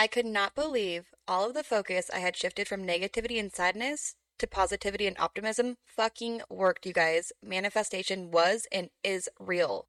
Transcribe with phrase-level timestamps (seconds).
[0.00, 4.14] I could not believe all of the focus I had shifted from negativity and sadness
[4.38, 7.32] to positivity and optimism fucking worked, you guys.
[7.42, 9.88] Manifestation was and is real.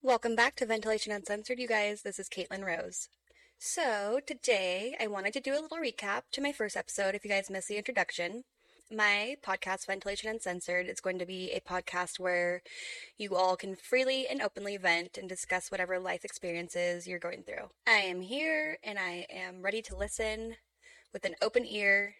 [0.00, 2.00] Welcome back to Ventilation Uncensored, you guys.
[2.00, 3.10] This is Caitlin Rose.
[3.58, 7.30] So, today I wanted to do a little recap to my first episode if you
[7.30, 8.44] guys missed the introduction.
[8.92, 12.62] My podcast, Ventilation Uncensored, is going to be a podcast where
[13.16, 17.70] you all can freely and openly vent and discuss whatever life experiences you're going through.
[17.86, 20.56] I am here and I am ready to listen
[21.14, 22.16] with an open ear,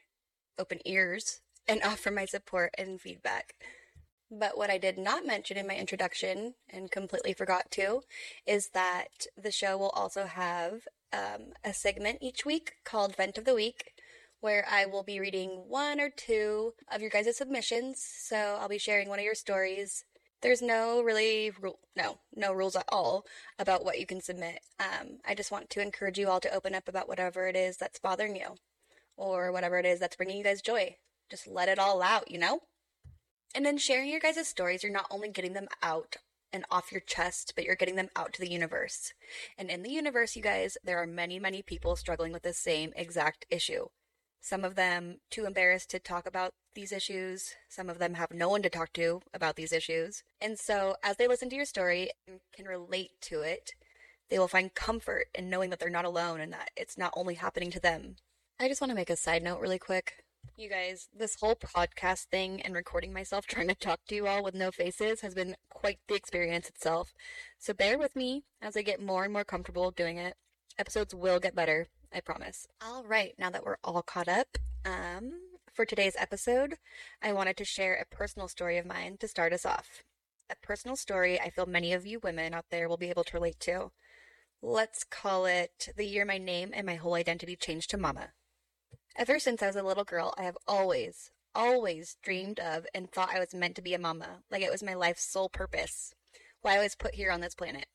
[0.59, 3.54] open ears, and offer my support and feedback.
[4.30, 8.01] But what I did not mention in my introduction and completely forgot to
[8.46, 13.45] is that the show will also have um, a segment each week called Vent of
[13.45, 13.93] the Week
[14.44, 18.06] where I will be reading one or two of your guys' submissions.
[18.06, 20.04] So I'll be sharing one of your stories.
[20.42, 23.24] There's no really rule, no, no rules at all
[23.59, 24.59] about what you can submit.
[24.78, 27.78] Um, I just want to encourage you all to open up about whatever it is
[27.78, 28.56] that's bothering you
[29.16, 30.96] or whatever it is that's bringing you guys joy.
[31.30, 32.60] Just let it all out, you know?
[33.54, 36.16] And then sharing your guys' stories, you're not only getting them out
[36.52, 39.14] and off your chest, but you're getting them out to the universe.
[39.56, 42.92] And in the universe, you guys, there are many, many people struggling with the same
[42.95, 43.86] exact issue.
[44.45, 47.54] Some of them too embarrassed to talk about these issues.
[47.70, 50.23] Some of them have no one to talk to about these issues.
[50.38, 53.73] And so, as they listen to your story and can relate to it,
[54.28, 57.36] they will find comfort in knowing that they're not alone and that it's not only
[57.36, 58.16] happening to them.
[58.60, 60.24] I just want to make a side note really quick.
[60.58, 64.44] You guys, this whole podcast thing and recording myself trying to talk to you all
[64.44, 67.14] with no faces has been quite the experience itself.
[67.58, 70.34] So bear with me as I get more and more comfortable doing it.
[70.78, 72.69] Episodes will get better, I promise.
[72.81, 75.32] All right, now that we're all caught up, um,
[75.72, 76.76] for today's episode,
[77.20, 80.04] I wanted to share a personal story of mine to start us off.
[80.48, 83.37] A personal story I feel many of you women out there will be able to
[83.37, 83.91] relate to.
[84.62, 88.28] Let's call it the year my name and my whole identity changed to Mama.
[89.16, 93.34] Ever since I was a little girl, I have always, always dreamed of and thought
[93.34, 96.14] I was meant to be a mama, like it was my life's sole purpose,
[96.62, 97.86] why I was put here on this planet.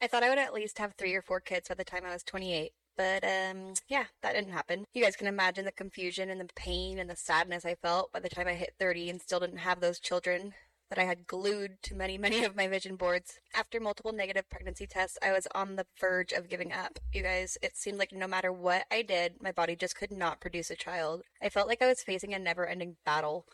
[0.00, 2.12] I thought I would at least have three or four kids by the time I
[2.12, 4.84] was 28, but um, yeah, that didn't happen.
[4.92, 8.20] You guys can imagine the confusion and the pain and the sadness I felt by
[8.20, 10.54] the time I hit 30 and still didn't have those children
[10.90, 13.38] that I had glued to many, many of my vision boards.
[13.54, 16.98] After multiple negative pregnancy tests, I was on the verge of giving up.
[17.12, 20.40] You guys, it seemed like no matter what I did, my body just could not
[20.40, 21.22] produce a child.
[21.40, 23.46] I felt like I was facing a never ending battle,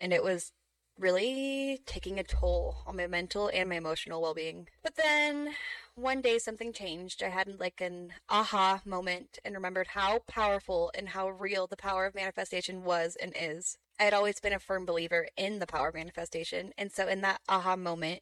[0.00, 0.52] and it was
[0.98, 4.68] really taking a toll on my mental and my emotional well being.
[4.82, 5.50] But then
[5.96, 7.22] one day something changed.
[7.22, 12.04] I had like an aha moment and remembered how powerful and how real the power
[12.06, 13.78] of manifestation was and is.
[13.98, 16.72] I had always been a firm believer in the power of manifestation.
[16.76, 18.20] And so in that aha moment,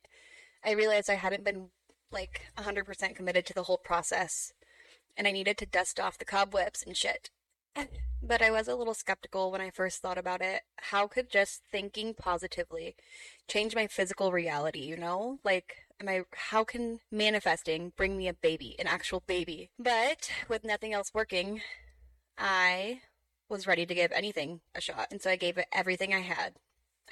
[0.64, 1.70] I realized I hadn't been
[2.12, 4.52] like 100% committed to the whole process
[5.16, 7.30] and I needed to dust off the cobwebs and shit.
[8.26, 10.62] But I was a little skeptical when I first thought about it.
[10.76, 12.96] How could just thinking positively
[13.48, 15.40] change my physical reality, you know?
[15.44, 19.70] Like, am I, how can manifesting bring me a baby, an actual baby?
[19.78, 21.62] But with nothing else working,
[22.38, 23.00] I
[23.48, 25.08] was ready to give anything a shot.
[25.10, 26.54] And so I gave it everything I had.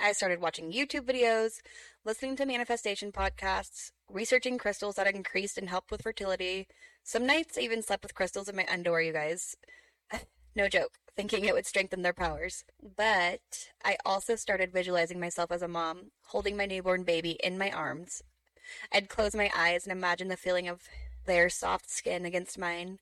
[0.00, 1.60] I started watching YouTube videos,
[2.04, 6.66] listening to manifestation podcasts, researching crystals that increased and helped with fertility.
[7.04, 9.54] Some nights I even slept with crystals in my underwear, you guys.
[10.56, 12.64] no joke, thinking it would strengthen their powers.
[12.96, 17.70] But I also started visualizing myself as a mom, holding my newborn baby in my
[17.70, 18.22] arms.
[18.92, 20.88] I'd close my eyes and imagine the feeling of
[21.26, 22.98] their soft skin against mine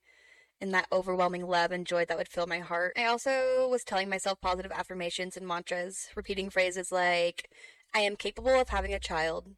[0.60, 2.93] and that overwhelming love and joy that would fill my heart.
[2.97, 7.50] I also was telling myself positive affirmations and mantras, repeating phrases like,
[7.94, 9.48] I am capable of having a child.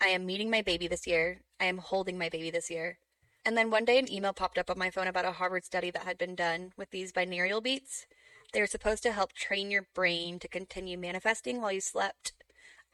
[0.00, 1.40] I am meeting my baby this year.
[1.58, 2.98] I am holding my baby this year.
[3.46, 5.90] And then one day an email popped up on my phone about a Harvard study
[5.92, 8.06] that had been done with these binaural beats.
[8.52, 12.32] They were supposed to help train your brain to continue manifesting while you slept.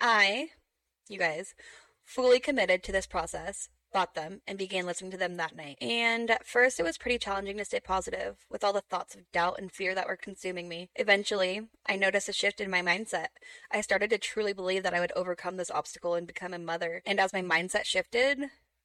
[0.01, 0.51] I,
[1.09, 1.55] you guys,
[2.05, 5.77] fully committed to this process bought them, and began listening to them that night.
[5.81, 9.31] And at first, it was pretty challenging to stay positive with all the thoughts of
[9.33, 10.91] doubt and fear that were consuming me.
[10.97, 13.27] Eventually, I noticed a shift in my mindset.
[13.71, 17.03] I started to truly believe that I would overcome this obstacle and become a mother.
[17.07, 18.41] And as my mindset shifted,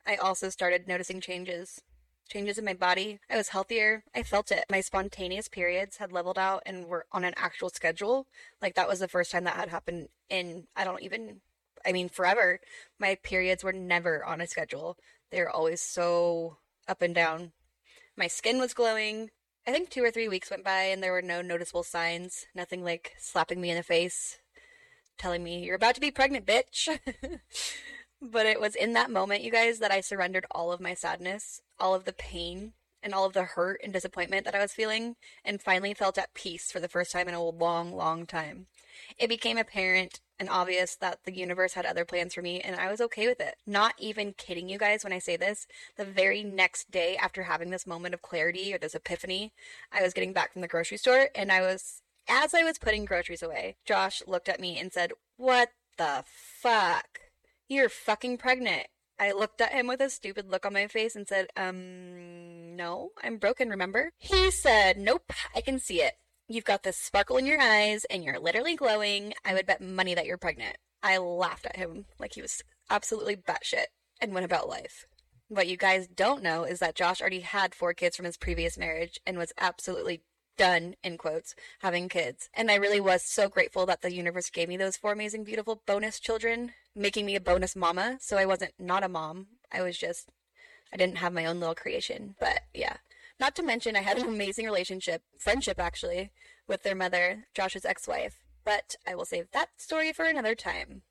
[0.05, 1.81] I also started noticing changes.
[2.29, 3.19] Changes in my body.
[3.29, 4.03] I was healthier.
[4.13, 4.65] I felt it.
[4.69, 8.27] My spontaneous periods had leveled out and were on an actual schedule.
[8.61, 11.39] Like that was the first time that had happened in, I don't even
[11.85, 12.59] I mean, forever,
[12.99, 14.97] my periods were never on a schedule.
[15.31, 16.57] They were always so
[16.87, 17.51] up and down.
[18.15, 19.29] My skin was glowing.
[19.67, 22.83] I think two or three weeks went by and there were no noticeable signs, nothing
[22.83, 24.37] like slapping me in the face.
[25.17, 26.87] telling me, You're about to be pregnant, bitch.
[28.21, 31.61] but it was in that moment, you guys, that I surrendered all of my sadness,
[31.79, 32.73] all of the pain,
[33.03, 35.15] and all of the hurt and disappointment that I was feeling,
[35.45, 38.67] and finally felt at peace for the first time in a long, long time.
[39.17, 42.89] It became apparent and obvious that the universe had other plans for me, and I
[42.89, 43.55] was okay with it.
[43.65, 45.67] Not even kidding you guys when I say this.
[45.97, 49.53] The very next day after having this moment of clarity or this epiphany,
[49.91, 53.05] I was getting back from the grocery store, and I was, as I was putting
[53.05, 57.19] groceries away, Josh looked at me and said, What the fuck?
[57.67, 58.87] You're fucking pregnant.
[59.19, 63.09] I looked at him with a stupid look on my face and said, Um, no,
[63.23, 64.11] I'm broken, remember?
[64.17, 66.13] He said, Nope, I can see it.
[66.49, 69.33] You've got this sparkle in your eyes and you're literally glowing.
[69.43, 70.77] I would bet money that you're pregnant.
[71.03, 73.87] I laughed at him like he was absolutely batshit
[74.21, 75.05] and went about life.
[75.49, 78.77] What you guys don't know is that Josh already had four kids from his previous
[78.77, 80.21] marriage and was absolutely
[80.57, 82.49] done, in quotes, having kids.
[82.53, 85.83] And I really was so grateful that the universe gave me those four amazing, beautiful
[85.85, 88.17] bonus children, making me a bonus mama.
[88.21, 89.47] So I wasn't not a mom.
[89.71, 90.29] I was just,
[90.93, 92.35] I didn't have my own little creation.
[92.39, 92.97] But yeah,
[93.39, 96.31] not to mention, I had an amazing relationship, friendship actually,
[96.67, 98.39] with their mother, Josh's ex wife.
[98.65, 101.03] But I will save that story for another time.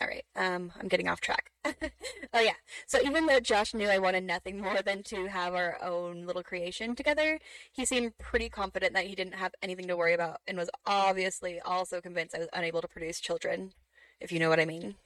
[0.00, 1.52] All right, um, I'm getting off track.
[1.64, 2.54] oh yeah,
[2.86, 6.42] so even though Josh knew I wanted nothing more than to have our own little
[6.42, 7.38] creation together,
[7.70, 11.60] he seemed pretty confident that he didn't have anything to worry about, and was obviously
[11.60, 13.74] also convinced I was unable to produce children,
[14.20, 14.96] if you know what I mean.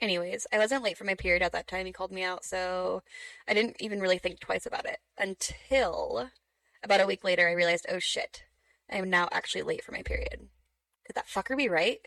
[0.00, 1.86] Anyways, I wasn't late for my period at that time.
[1.86, 3.02] He called me out, so
[3.48, 6.30] I didn't even really think twice about it until
[6.82, 8.44] about a week later I realized, oh shit,
[8.90, 10.48] I am now actually late for my period.
[11.06, 12.00] Could that fucker be right?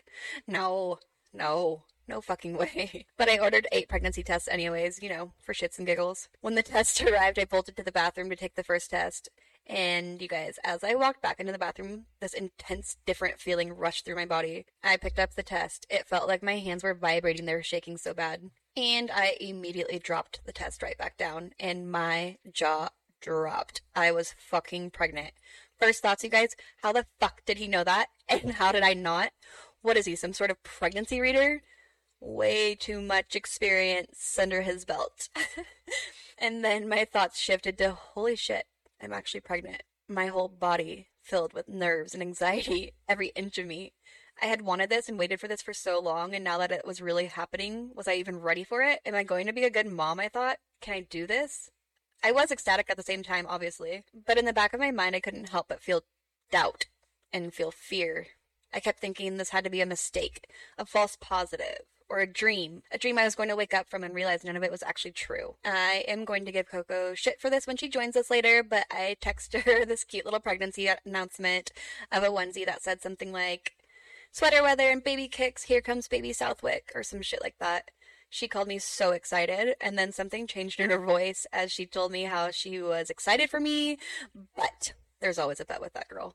[0.46, 0.98] No,
[1.32, 3.06] no, no fucking way.
[3.16, 6.28] But I ordered eight pregnancy tests anyways, you know, for shits and giggles.
[6.40, 9.28] When the test arrived, I bolted to the bathroom to take the first test.
[9.68, 14.04] And you guys, as I walked back into the bathroom, this intense, different feeling rushed
[14.04, 14.64] through my body.
[14.82, 15.86] I picked up the test.
[15.90, 18.50] It felt like my hands were vibrating, they were shaking so bad.
[18.76, 22.88] And I immediately dropped the test right back down, and my jaw
[23.20, 23.82] dropped.
[23.94, 25.32] I was fucking pregnant.
[25.78, 28.08] First thoughts, you guys, how the fuck did he know that?
[28.30, 29.32] And how did I not?
[29.80, 31.62] What is he, some sort of pregnancy reader?
[32.20, 35.28] Way too much experience under his belt.
[36.38, 38.66] and then my thoughts shifted to holy shit,
[39.02, 39.82] I'm actually pregnant.
[40.08, 43.92] My whole body filled with nerves and anxiety, every inch of me.
[44.40, 46.86] I had wanted this and waited for this for so long, and now that it
[46.86, 49.00] was really happening, was I even ready for it?
[49.04, 50.20] Am I going to be a good mom?
[50.20, 50.58] I thought.
[50.80, 51.70] Can I do this?
[52.22, 55.14] I was ecstatic at the same time, obviously, but in the back of my mind,
[55.16, 56.02] I couldn't help but feel
[56.50, 56.86] doubt
[57.32, 58.28] and feel fear.
[58.72, 60.46] I kept thinking this had to be a mistake,
[60.76, 62.82] a false positive, or a dream.
[62.92, 64.82] A dream I was going to wake up from and realize none of it was
[64.82, 65.56] actually true.
[65.64, 68.86] I am going to give Coco shit for this when she joins us later, but
[68.90, 71.72] I texted her this cute little pregnancy announcement
[72.10, 73.74] of a onesie that said something like,
[74.30, 77.90] Sweater weather and baby kicks, here comes baby Southwick, or some shit like that.
[78.30, 82.12] She called me so excited, and then something changed in her voice as she told
[82.12, 83.98] me how she was excited for me,
[84.54, 86.34] but there's always a but with that girl.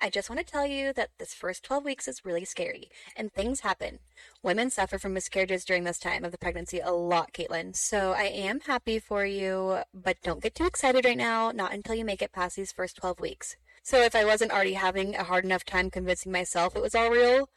[0.00, 3.32] I just want to tell you that this first 12 weeks is really scary, and
[3.32, 3.98] things happen.
[4.42, 7.74] Women suffer from miscarriages during this time of the pregnancy a lot, Caitlin.
[7.74, 11.94] So I am happy for you, but don't get too excited right now, not until
[11.94, 13.56] you make it past these first 12 weeks.
[13.82, 17.10] So if I wasn't already having a hard enough time convincing myself it was all
[17.10, 17.48] real,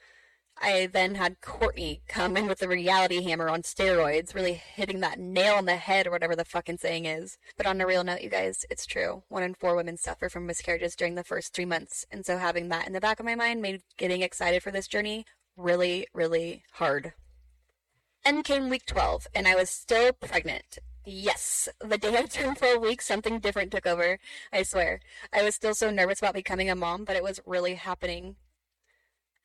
[0.61, 5.19] I then had Courtney come in with the reality hammer on steroids, really hitting that
[5.19, 7.37] nail on the head or whatever the fucking saying is.
[7.55, 9.23] But on a real note, you guys, it's true.
[9.29, 12.05] One in four women suffer from miscarriages during the first three months.
[12.11, 14.87] And so having that in the back of my mind made getting excited for this
[14.87, 15.25] journey
[15.55, 17.13] really, really hard.
[18.25, 20.79] And came week 12, and I was still pregnant.
[21.05, 24.19] Yes, the day I turned 12 weeks, something different took over.
[24.51, 24.99] I swear.
[25.33, 28.35] I was still so nervous about becoming a mom, but it was really happening.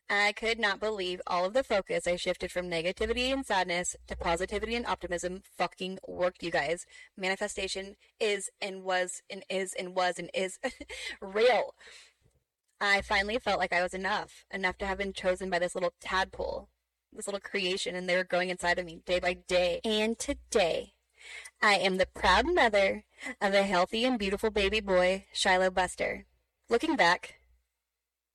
[0.09, 4.17] I could not believe all of the focus I shifted from negativity and sadness to
[4.17, 6.85] positivity and optimism fucking worked, you guys.
[7.17, 10.59] Manifestation is and was and is and was and is
[11.23, 11.75] real.
[12.81, 15.95] I finally felt like I was enough, enough to have been chosen by this little
[16.01, 16.69] tadpole,
[17.13, 19.81] this little creation, and they were growing inside of me day by day.
[19.85, 20.93] And today,
[21.63, 23.05] I am the proud mother
[23.41, 26.27] of a healthy and beautiful baby boy, Shiloh Buster.
[26.69, 27.37] Looking back,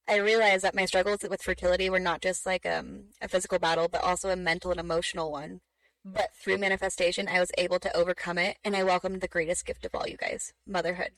[0.09, 3.87] I realized that my struggles with fertility were not just like um, a physical battle,
[3.87, 5.61] but also a mental and emotional one.
[6.03, 9.85] But through manifestation, I was able to overcome it, and I welcomed the greatest gift
[9.85, 11.11] of all, you guys motherhood.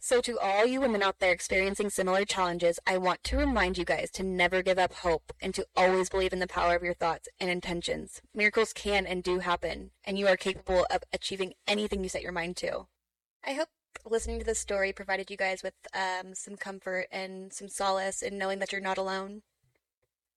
[0.00, 3.84] So, to all you women out there experiencing similar challenges, I want to remind you
[3.84, 6.94] guys to never give up hope and to always believe in the power of your
[6.94, 8.20] thoughts and intentions.
[8.34, 12.32] Miracles can and do happen, and you are capable of achieving anything you set your
[12.32, 12.86] mind to.
[13.44, 13.68] I hope
[14.04, 18.38] listening to this story provided you guys with um, some comfort and some solace in
[18.38, 19.42] knowing that you're not alone.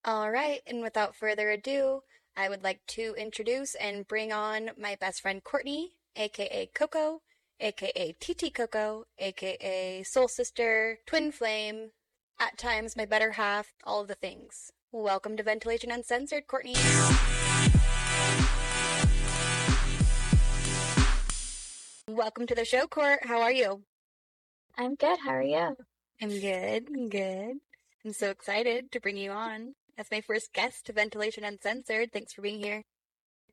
[0.06, 2.02] All right, and without further ado,
[2.38, 7.22] I would like to introduce and bring on my best friend Courtney, aka Coco,
[7.60, 11.92] aka TT Coco, aka Soul Sister, Twin Flame,
[12.40, 14.72] at times my better half, all of the things.
[14.92, 16.76] Welcome to Ventilation Uncensored, Courtney.
[22.20, 23.20] Welcome to the show, Court.
[23.24, 23.82] How are you?
[24.78, 25.20] I'm good.
[25.24, 25.74] How are you?
[26.22, 26.90] I'm good.
[26.94, 27.54] I'm good.
[28.04, 32.12] I'm so excited to bring you on as my first guest to Ventilation Uncensored.
[32.12, 32.84] Thanks for being here.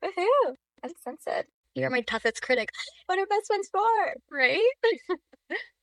[0.03, 0.55] Woohoo!
[0.83, 1.45] Uncensored.
[1.75, 2.67] You're my toughest critic.
[3.05, 3.87] What are best ones for?
[4.29, 4.59] Right?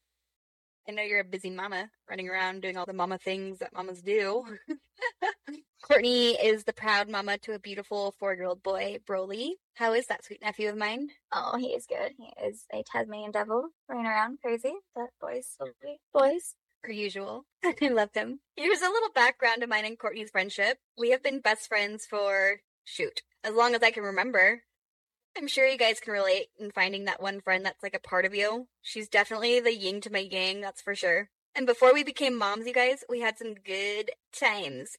[0.89, 4.03] I know you're a busy mama running around doing all the mama things that mamas
[4.03, 4.45] do.
[5.83, 9.53] Courtney is the proud mama to a beautiful four year old boy, Broly.
[9.75, 11.09] How is that sweet nephew of mine?
[11.33, 12.13] Oh, he is good.
[12.19, 14.75] He is a Tasmanian devil running around crazy.
[14.95, 16.01] That boy's so sweet.
[16.13, 16.55] Boys.
[16.83, 17.47] Per usual.
[17.65, 18.41] I love him.
[18.57, 20.79] Here's a little background of mine and Courtney's friendship.
[20.99, 24.63] We have been best friends for, shoot, as long as I can remember.
[25.37, 28.25] I'm sure you guys can relate in finding that one friend that's like a part
[28.25, 28.69] of you.
[28.83, 31.29] She's definitely the yin to my yang, that's for sure.
[31.55, 34.97] And before we became moms, you guys, we had some good times.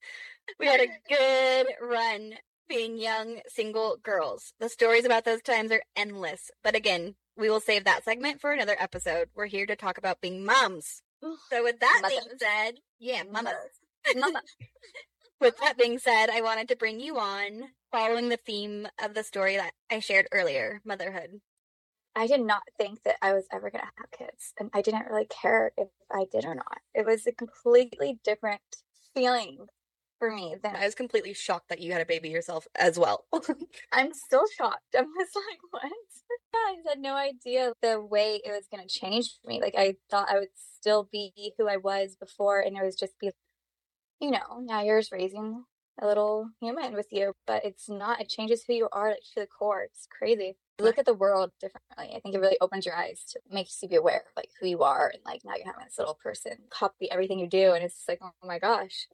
[0.59, 2.35] We had a good run
[2.67, 4.53] being young single girls.
[4.59, 6.51] The stories about those times are endless.
[6.63, 9.29] But again, we will save that segment for another episode.
[9.35, 11.01] We're here to talk about being moms.
[11.49, 13.53] So with that being said, yeah, mamas.
[14.15, 14.41] Mama.
[15.41, 17.63] With that being said, I wanted to bring you on
[17.95, 21.39] following the theme of the story that I shared earlier, motherhood.
[22.13, 24.53] I did not think that I was ever going to have kids.
[24.59, 26.79] And I didn't really care if I did or not.
[26.93, 28.59] It was a completely different
[29.13, 29.67] feeling
[30.19, 33.25] for me than I was completely shocked that you had a baby yourself as well.
[33.93, 34.93] I'm still shocked.
[34.97, 35.91] I was like, what?
[36.53, 39.61] I had no idea the way it was going to change me.
[39.61, 43.17] Like, I thought I would still be who I was before, and it was just
[43.19, 43.31] be,
[44.19, 45.63] you know, now you're just raising
[46.01, 48.21] a little human with you, but it's not.
[48.21, 49.83] It changes who you are like, to the core.
[49.83, 50.57] It's crazy.
[50.79, 52.15] You look at the world differently.
[52.15, 54.67] I think it really opens your eyes to makes you be aware of like who
[54.67, 57.83] you are, and like now you're having this little person copy everything you do, and
[57.83, 59.07] it's like, oh my gosh.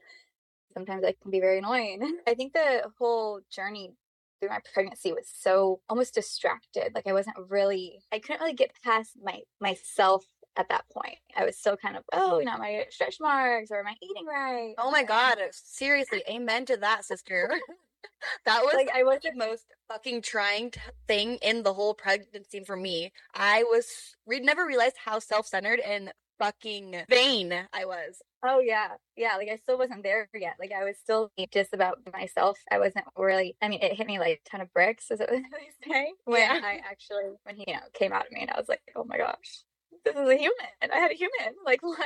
[0.73, 2.19] Sometimes that can be very annoying.
[2.27, 3.93] I think the whole journey
[4.39, 6.93] through my pregnancy was so almost distracted.
[6.95, 10.25] Like I wasn't really, I couldn't really get past my myself
[10.57, 11.17] at that point.
[11.35, 14.25] I was still kind of, oh, you know, my stretch marks or am I eating
[14.25, 14.73] right?
[14.77, 17.49] oh my god, uh, seriously, amen to that, sister.
[18.45, 22.63] that was Like I was the most fucking trying t- thing in the whole pregnancy
[22.65, 23.11] for me.
[23.33, 28.19] I was we never realized how self-centered and fucking vain I was.
[28.43, 29.35] Oh yeah, yeah.
[29.37, 30.55] Like I still wasn't there yet.
[30.59, 32.57] Like I was still just about myself.
[32.71, 33.55] I wasn't really.
[33.61, 35.43] I mean, it hit me like a ton of bricks, as what they
[35.87, 36.11] say.
[36.25, 36.59] When Yeah.
[36.63, 39.03] I actually, when he, you know, came out of me, and I was like, oh
[39.03, 39.61] my gosh,
[40.05, 40.67] this is a human.
[40.81, 41.55] I had a human.
[41.65, 41.99] Like what?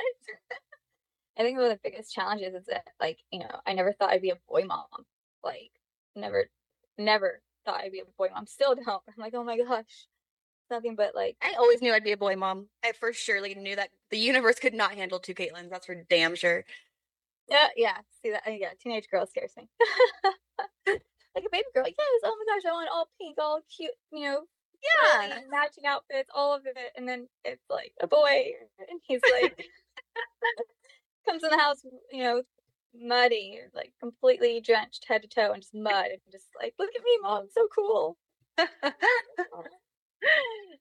[1.38, 4.12] I think one of the biggest challenges is that, like, you know, I never thought
[4.12, 4.86] I'd be a boy mom.
[5.44, 5.72] Like,
[6.16, 6.46] never,
[6.98, 8.48] never thought I'd be a boy mom.
[8.48, 8.88] Still don't.
[8.88, 10.08] I'm like, oh my gosh,
[10.70, 12.68] nothing but like I always knew I'd be a boy mom.
[12.84, 15.70] I for surely knew that the universe could not handle two Caitlins.
[15.70, 16.64] That's for damn sure.
[17.50, 17.98] Yeah, yeah.
[18.24, 18.44] See that?
[18.48, 19.70] Yeah, teenage girl scares me.
[20.88, 21.86] like a baby girl.
[21.86, 22.22] Yes.
[22.24, 23.92] Oh my gosh, I want all pink, all cute.
[24.12, 24.42] You know,
[25.04, 25.40] Yeah.
[25.50, 26.92] matching outfits, all of it.
[26.96, 29.58] And then it's like a boy, and he's like
[31.26, 32.44] comes in the house, you know,
[32.94, 37.04] muddy, like completely drenched head to toe in just mud, and just like, look at
[37.04, 38.18] me, mom, so cool.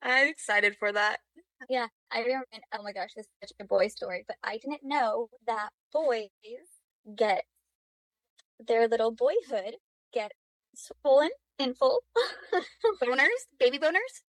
[0.02, 1.20] I'm excited for that.
[1.68, 2.44] Yeah, I remember.
[2.72, 6.28] Oh my gosh, this is such a boy story, but I didn't know that boys
[7.16, 7.44] get
[8.66, 9.76] their little boyhood
[10.12, 10.32] get
[10.76, 12.00] swollen and full.
[13.02, 13.42] Boners?
[13.58, 14.22] Baby boners?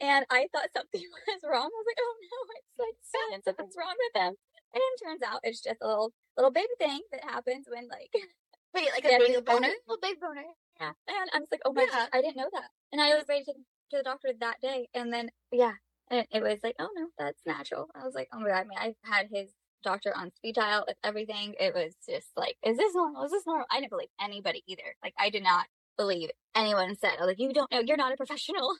[0.00, 1.66] and I thought something was wrong.
[1.66, 4.34] I was like, oh no, it's like something's wrong with him.
[4.74, 8.12] And turns out it's just a little little baby thing that happens when like
[8.74, 9.68] Wait, like a baby boner?
[9.88, 10.44] little baby boner.
[10.80, 10.92] Yeah.
[11.08, 11.88] And I'm just like, oh my Yeah.
[11.90, 12.68] gosh, I didn't know that.
[12.92, 14.88] And I was ready to take to the doctor that day.
[14.94, 15.72] And then yeah.
[16.10, 17.88] And it was like, oh no, that's natural.
[17.94, 18.56] I was like, oh my god.
[18.58, 19.50] I mean, I had his
[19.82, 21.54] doctor on speed dial with everything.
[21.58, 23.24] It was just like, is this normal?
[23.24, 23.66] Is this normal?
[23.70, 24.94] I didn't believe anybody either.
[25.02, 25.66] Like I did not
[25.96, 27.16] believe anyone said.
[27.20, 28.74] Like, you don't know, you're not a professional.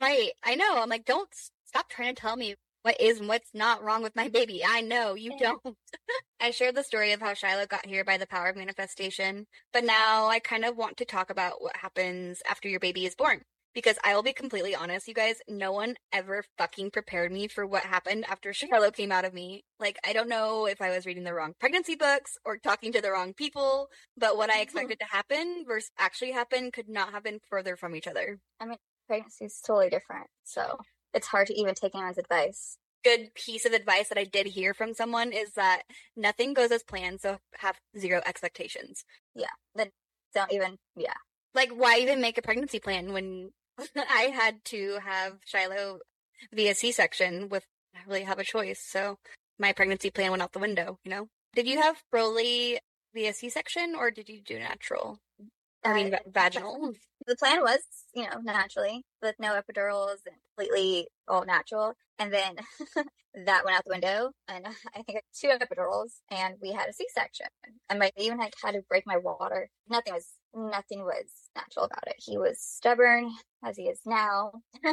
[0.00, 0.30] Right.
[0.42, 0.78] I know.
[0.78, 1.28] I'm like, don't
[1.66, 4.62] stop trying to tell me what is and what's not wrong with my baby.
[4.66, 5.52] I know you Yeah.
[5.62, 5.76] don't.
[6.40, 9.84] I shared the story of how Shiloh got here by the power of manifestation, but
[9.84, 13.42] now I kind of want to talk about what happens after your baby is born.
[13.74, 17.66] Because I will be completely honest, you guys, no one ever fucking prepared me for
[17.66, 19.64] what happened after Shiloh came out of me.
[19.80, 23.00] Like, I don't know if I was reading the wrong pregnancy books or talking to
[23.00, 24.62] the wrong people, but what I hmm.
[24.62, 28.38] expected to happen versus actually happen could not have been further from each other.
[28.60, 28.78] I mean,
[29.08, 30.28] pregnancy is totally different.
[30.44, 30.78] So
[31.12, 32.78] it's hard to even take anyone's advice.
[33.04, 35.82] good piece of advice that I did hear from someone is that
[36.16, 39.04] nothing goes as planned, so have zero expectations.
[39.34, 39.46] Yeah.
[39.74, 39.90] Then
[40.34, 41.14] don't even, yeah.
[41.54, 43.50] Like, why even make a pregnancy plan when
[43.96, 46.00] I had to have Shiloh
[46.52, 47.64] via C section with
[47.94, 48.80] I really have a choice?
[48.80, 49.18] So
[49.58, 51.28] my pregnancy plan went out the window, you know?
[51.54, 52.78] Did you have Broly
[53.14, 55.20] via C section or did you do natural?
[55.84, 56.92] I mean, Uh, vaginal.
[57.26, 57.80] The plan was,
[58.14, 61.94] you know, naturally with no epidurals and completely all natural.
[62.18, 62.56] And then
[63.46, 64.32] that went out the window.
[64.46, 67.46] And I think I had two epidurals and we had a C section.
[67.88, 69.70] And my even had had to break my water.
[69.88, 72.16] Nothing was nothing was natural about it.
[72.18, 73.30] He was stubborn
[73.64, 74.52] as he is now.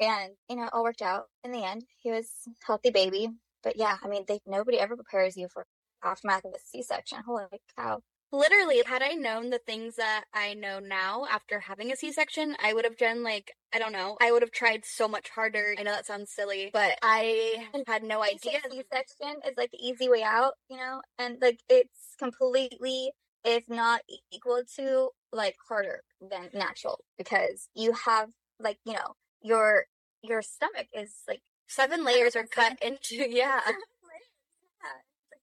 [0.00, 1.84] and, you know, it all worked out in the end.
[1.98, 2.28] He was
[2.66, 3.30] healthy baby.
[3.62, 5.66] But yeah, I mean they nobody ever prepares you for
[6.04, 7.18] aftermath of a C section.
[7.26, 7.44] Holy
[7.76, 8.00] cow.
[8.32, 12.56] Literally, had I known the things that I know now after having a C section,
[12.62, 15.74] I would have done like, I don't know, I would have tried so much harder.
[15.78, 18.60] I know that sounds silly, but I had no idea.
[18.70, 23.12] C section is like the easy way out, you know, and like it's completely,
[23.46, 29.86] if not equal to, like harder than natural because you have like you know your
[30.22, 33.60] your stomach is like Seven layers are cut into, yeah.
[33.66, 33.72] yeah,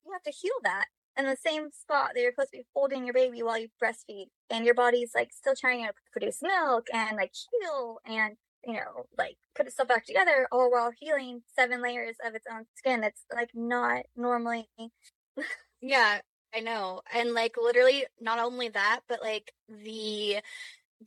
[0.06, 0.86] you have to heal that
[1.18, 4.28] in the same spot that you're supposed to be holding your baby while you breastfeed,
[4.50, 9.06] and your body's like still trying to produce milk and like heal and you know
[9.18, 13.02] like put itself back together, all while healing seven layers of its own skin.
[13.02, 14.70] That's like not normally
[15.82, 16.22] Yeah,
[16.56, 17.02] I know.
[17.14, 20.38] And like literally not only that, but like the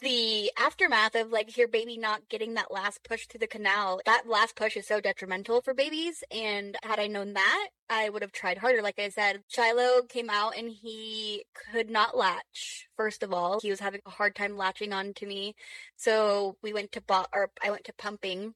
[0.00, 4.00] the aftermath of like your baby not getting that last push through the canal.
[4.06, 8.22] That last push is so detrimental for babies and had I known that, I would
[8.22, 8.82] have tried harder.
[8.82, 12.88] Like I said, Shiloh came out and he could not latch.
[12.96, 15.54] First of all, he was having a hard time latching on to me.
[15.96, 18.54] So we went to bo- or I went to pumping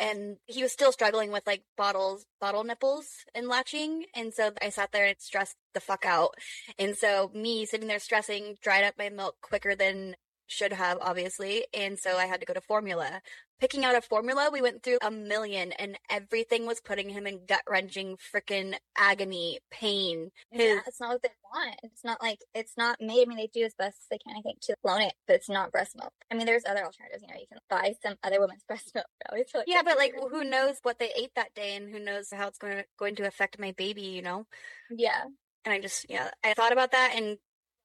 [0.00, 4.68] and he was still struggling with like bottles bottle nipples and latching and so i
[4.70, 6.34] sat there and stressed the fuck out.
[6.78, 10.16] And so me sitting there stressing dried up my milk quicker than
[10.50, 13.20] should have obviously and so i had to go to formula
[13.60, 17.44] picking out a formula we went through a million and everything was putting him in
[17.46, 21.76] gut wrenching freaking agony pain his Yeah, it's not what they want.
[21.82, 23.22] It's not like it's not made.
[23.22, 25.36] I mean, they do as best as they can, I think, to clone it, but
[25.36, 26.12] it's not breast milk.
[26.30, 27.22] I mean, there's other alternatives.
[27.22, 29.06] You know, you can buy some other woman's breast milk.
[29.26, 31.90] I always feel like yeah but like who knows what they ate that day and
[31.90, 34.46] who knows how it's going to going to affect my baby you know
[34.90, 35.24] yeah,
[35.64, 37.38] and I just yeah, I thought about that and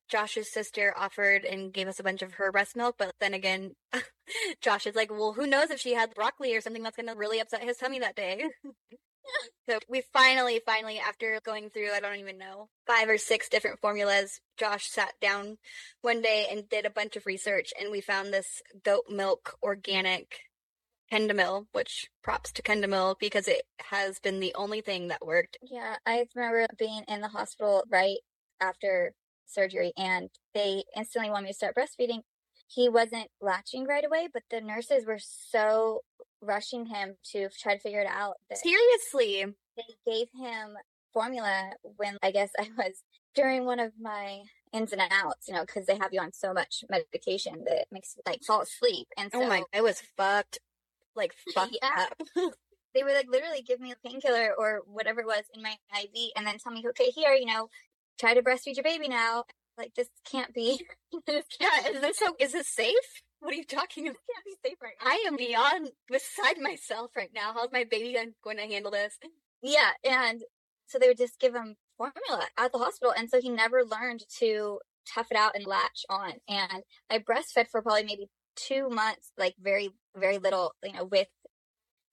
[0.09, 3.71] Josh's sister offered and gave us a bunch of her breast milk, but then again,
[4.61, 7.39] Josh is like, well, who knows if she had broccoli or something that's gonna really
[7.39, 8.45] upset his tummy that day.
[9.69, 13.79] so we finally, finally, after going through, I don't even know, five or six different
[13.79, 15.57] formulas, Josh sat down
[16.01, 20.39] one day and did a bunch of research and we found this goat milk organic
[21.11, 25.57] Kendamil, which props to Kendamil because it has been the only thing that worked.
[25.61, 25.97] yeah.
[26.05, 28.17] I remember being in the hospital right
[28.59, 29.13] after
[29.45, 32.21] surgery, and they instantly wanted me to start breastfeeding.
[32.67, 36.01] He wasn't latching right away, but the nurses were so
[36.41, 39.45] rushing him to try to figure it out that Seriously.
[39.77, 40.75] they gave him
[41.13, 43.03] formula when I guess I was
[43.33, 46.53] during one of my ins and outs, you know, because they have you on so
[46.53, 49.07] much medication that makes you like fall asleep.
[49.17, 50.59] And so Oh my, I was fucked,
[51.15, 52.07] like fucked Yeah.
[52.09, 52.21] up.
[52.93, 56.31] they would like literally give me a painkiller or whatever it was in my IV
[56.35, 57.69] and then tell me, okay, here, you know,
[58.19, 59.43] try to breastfeed your baby now.
[59.77, 60.79] Like this can't be,
[61.27, 62.35] this yeah, can't, is this so?
[62.39, 62.95] Is this safe?
[63.39, 64.17] What are you talking about?
[64.33, 65.11] can't be safe right now.
[65.11, 67.51] I am beyond beside myself right now.
[67.53, 69.17] How's my baby going to handle this?
[69.61, 70.41] Yeah, and
[70.87, 74.23] so they would just give him formula at the hospital, and so he never learned
[74.39, 74.79] to
[75.13, 76.33] tough it out and latch on.
[76.47, 81.27] And I breastfed for probably maybe two months, like very very little, you know, with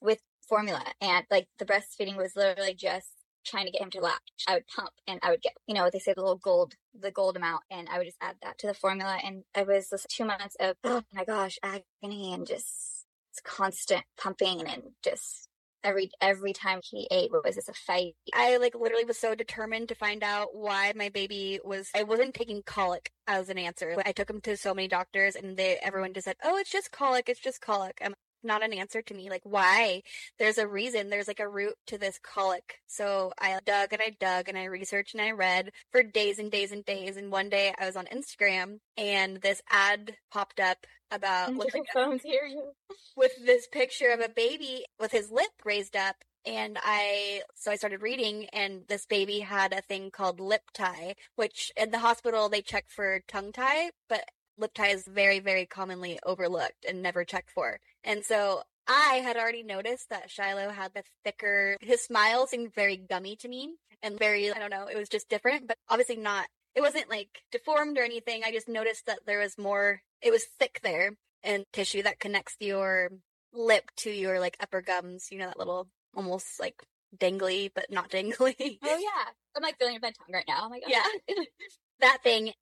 [0.01, 4.21] with formula, and like the breastfeeding was literally just trying to get him to latch.
[4.49, 7.11] I would pump, and I would get, you know, they say the little gold, the
[7.11, 10.09] gold amount, and I would just add that to the formula, and I was just
[10.09, 13.07] two months of oh my gosh agony and just
[13.45, 15.49] constant pumping and just
[15.85, 18.15] every every time he ate was just a fight.
[18.35, 21.91] I like literally was so determined to find out why my baby was.
[21.95, 23.97] I wasn't taking colic as an answer.
[24.05, 26.93] I took him to so many doctors, and they everyone just said, "Oh, it's just
[26.93, 27.29] colic.
[27.29, 29.31] It's just colic." I'm not an answer to me.
[29.31, 30.03] Like, why?
[30.39, 31.11] There's a reason.
[31.11, 32.81] There's like a root to this colic.
[32.87, 36.51] So I dug and I dug and I researched and I read for days and
[36.51, 37.17] days and days.
[37.17, 41.85] And one day I was on Instagram and this ad popped up about with, like,
[41.93, 42.73] phones hear you.
[43.17, 46.17] with this picture of a baby with his lip raised up.
[46.45, 51.15] And I, so I started reading, and this baby had a thing called lip tie,
[51.37, 54.25] which in the hospital they check for tongue tie, but
[54.59, 57.81] lip tie is very, very commonly overlooked and never checked for.
[58.05, 62.97] And so I had already noticed that Shiloh had the thicker, his smile seemed very
[62.97, 66.47] gummy to me and very, I don't know, it was just different, but obviously not
[66.75, 68.43] it wasn't like deformed or anything.
[68.45, 72.57] I just noticed that there was more, it was thick there and tissue that connects
[72.61, 73.11] your
[73.53, 76.83] lip to your like upper gums, you know, that little almost like
[77.17, 78.79] dangly, but not dangly.
[78.83, 79.31] Oh yeah.
[79.55, 80.61] I'm like feeling my tongue right now.
[80.63, 80.89] Oh my god.
[80.89, 81.35] Yeah.
[82.01, 82.53] that thing.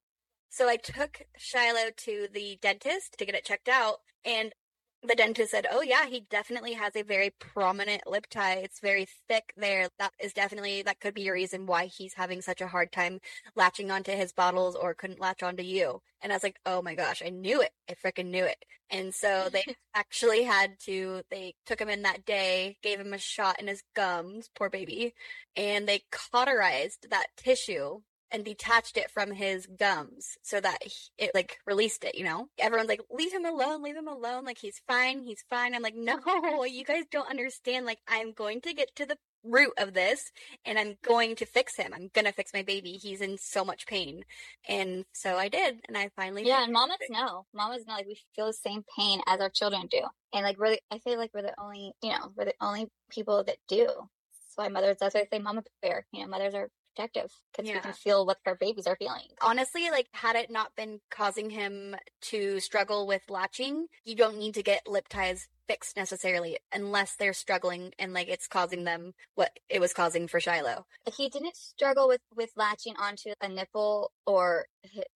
[0.51, 4.53] So I took Shiloh to the dentist to get it checked out and
[5.01, 8.55] the dentist said, "Oh yeah, he definitely has a very prominent lip tie.
[8.57, 9.87] It's very thick there.
[9.97, 13.19] That is definitely that could be a reason why he's having such a hard time
[13.55, 16.95] latching onto his bottles or couldn't latch onto you." And I was like, "Oh my
[16.95, 17.71] gosh, I knew it.
[17.89, 19.63] I freaking knew it." And so they
[19.95, 23.83] actually had to they took him in that day, gave him a shot in his
[23.95, 25.15] gums, poor baby,
[25.55, 28.01] and they cauterized that tissue
[28.31, 32.47] and detached it from his gums so that he, it like released it, you know?
[32.59, 34.45] Everyone's like, leave him alone, leave him alone.
[34.45, 35.75] Like, he's fine, he's fine.
[35.75, 37.85] I'm like, no, you guys don't understand.
[37.85, 40.31] Like, I'm going to get to the root of this
[40.65, 41.93] and I'm going to fix him.
[41.93, 42.91] I'm going to fix my baby.
[42.91, 44.23] He's in so much pain.
[44.67, 45.81] And so I did.
[45.87, 46.45] And I finally.
[46.45, 46.63] Yeah.
[46.63, 47.45] And mamas know.
[47.53, 50.01] Mamas know, like, we feel the same pain as our children do.
[50.33, 53.43] And like, really, I feel like we're the only, you know, we're the only people
[53.43, 53.85] that do.
[53.85, 56.05] That's why mothers, that's why I say mama bear.
[56.11, 57.75] You know, mothers are protective because yeah.
[57.75, 59.27] we can feel what our babies are feeling.
[59.41, 64.53] Honestly, like had it not been causing him to struggle with latching, you don't need
[64.55, 69.51] to get lip ties fixed necessarily unless they're struggling and like it's causing them what
[69.69, 70.85] it was causing for Shiloh.
[71.15, 74.65] He didn't struggle with with latching onto a nipple or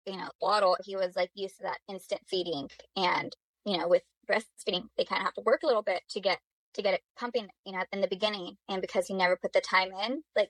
[0.06, 0.78] you know bottle.
[0.84, 5.20] He was like used to that instant feeding and you know with breastfeeding they kind
[5.20, 6.40] of have to work a little bit to get
[6.74, 9.62] to get it pumping you know in the beginning and because he never put the
[9.62, 10.50] time in like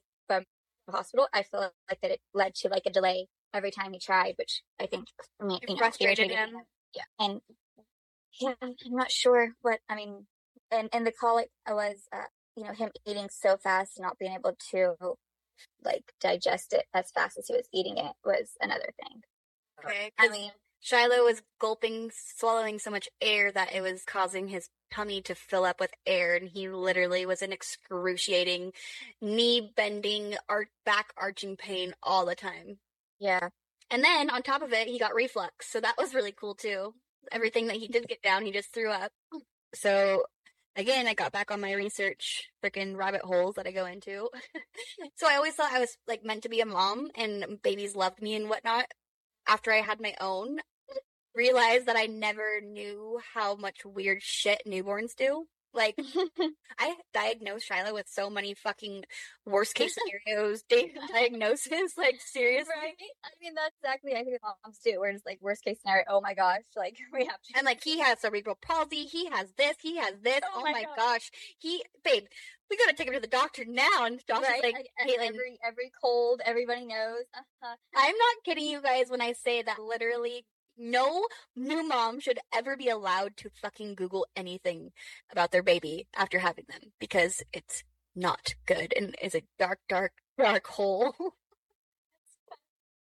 [0.92, 4.36] hospital, I feel like that it led to like a delay every time he tried,
[4.38, 5.08] which I think
[5.42, 6.50] me, you know, frustrated him.
[6.96, 7.42] Yeah, and
[8.40, 10.28] yeah, I'm not sure what I mean.
[10.72, 14.56] And and the colic was, uh, you know, him eating so fast, not being able
[14.72, 14.96] to
[15.84, 19.22] like digest it as fast as he was eating it was another thing.
[19.84, 24.68] Okay, I mean, Shiloh was gulping, swallowing so much air that it was causing his
[24.92, 28.74] tummy to fill up with air, and he literally was in excruciating,
[29.22, 30.36] knee bending,
[30.84, 32.80] back arching pain all the time.
[33.20, 33.50] Yeah.
[33.92, 36.96] And then on top of it, he got reflux, so that was really cool too.
[37.32, 39.12] Everything that he did get down, he just threw up.
[39.76, 40.24] So
[40.76, 44.30] again, I got back on my research freaking rabbit holes that I go into.
[45.16, 48.22] so I always thought I was like meant to be a mom and babies loved
[48.22, 48.86] me and whatnot.
[49.48, 50.60] After I had my own,
[51.36, 55.48] realized that I never knew how much weird shit newborns do.
[55.74, 55.96] Like,
[56.80, 59.06] I diagnosed Shiloh with so many fucking
[59.46, 60.64] worst case scenarios,
[61.14, 61.98] diagnosis.
[61.98, 62.74] Like, seriously.
[62.76, 62.94] Right?
[63.24, 65.00] I mean, that's exactly I think moms do.
[65.00, 66.04] Where it's like worst case scenario.
[66.10, 67.58] Oh my gosh, like we have to.
[67.58, 69.04] And like he has cerebral palsy.
[69.06, 69.78] He has this.
[69.82, 70.42] He has this.
[70.44, 71.32] Oh, oh my, my gosh.
[71.58, 72.24] He, babe,
[72.70, 74.06] we gotta take him to the doctor now.
[74.06, 74.74] And doctor's right?
[74.74, 77.24] like, Caitlin, every every cold, everybody knows.
[77.34, 77.76] Uh-huh.
[77.96, 80.46] I'm not kidding you guys when I say that literally
[80.82, 84.92] no new mom should ever be allowed to fucking Google anything
[85.32, 87.84] about their baby after having them because it's
[88.16, 91.14] not good and is a dark, dark, dark hole.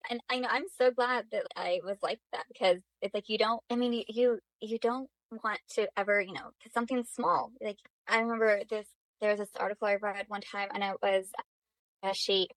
[0.10, 3.38] and I know I'm so glad that I was like that because it's like you
[3.38, 3.62] don't.
[3.70, 5.10] I mean, you you don't
[5.44, 7.52] want to ever, you know, because something small.
[7.62, 8.88] Like I remember this.
[9.22, 11.26] There was this article I read one time, and it was
[12.04, 12.50] uh, she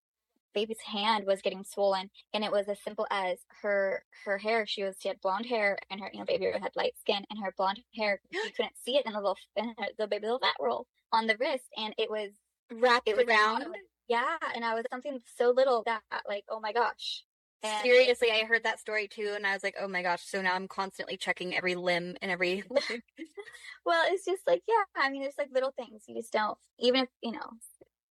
[0.54, 4.82] baby's hand was getting swollen and it was as simple as her her hair she
[4.82, 7.52] was she had blonde hair and her you know baby had light skin and her
[7.56, 10.54] blonde hair you couldn't see it in the little in her, the baby little fat
[10.60, 12.30] roll on the wrist and it was
[12.72, 13.66] wrapped it was around
[14.08, 17.24] yeah and i was something so little that like oh my gosh
[17.64, 20.42] and Seriously, I heard that story too, and I was like, "Oh my gosh!" So
[20.42, 22.62] now I'm constantly checking every limb and every.
[23.86, 24.84] well, it's just like, yeah.
[24.94, 26.58] I mean, there's like little things you just don't.
[26.78, 27.48] Even if you know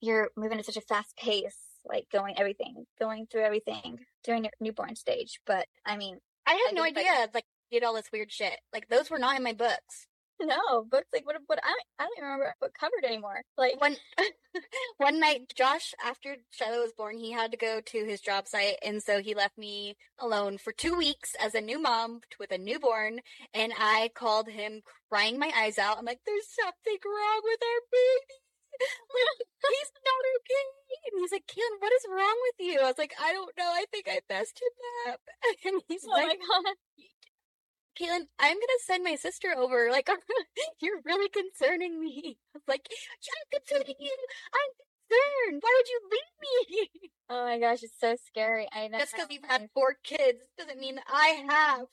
[0.01, 4.53] you're moving at such a fast pace, like going everything, going through everything during your
[4.61, 5.41] newborn stage.
[5.47, 8.59] But I mean, I had I no idea like, like did all this weird shit.
[8.73, 10.07] Like those were not in my books.
[10.43, 11.37] No, books like what?
[11.47, 13.43] What I I don't remember what covered anymore.
[13.59, 13.97] Like one
[14.97, 18.77] one night, Josh after Shiloh was born, he had to go to his job site,
[18.83, 22.59] and so he left me alone for two weeks as a new mom with a
[22.59, 23.21] newborn.
[23.53, 25.99] And I called him crying my eyes out.
[25.99, 28.50] I'm like, "There's something wrong with our baby."
[29.75, 30.67] he's not okay.
[31.13, 32.81] And he's like, Ken, what is wrong with you?
[32.81, 33.71] I was like, I don't know.
[33.71, 35.21] I think I messed him up.
[35.65, 36.77] And he's oh like, my God.
[37.99, 39.91] Caitlin, I'm gonna send my sister over.
[39.91, 40.09] Like,
[40.81, 42.39] you're really concerning me.
[42.55, 44.17] I was like, I'm concerning you.
[44.55, 45.63] I'm concerned.
[45.63, 47.11] Why would you leave me?
[47.29, 48.69] Oh my gosh, it's so scary.
[48.73, 48.99] I know.
[48.99, 51.87] Just because you've had four kids doesn't mean I have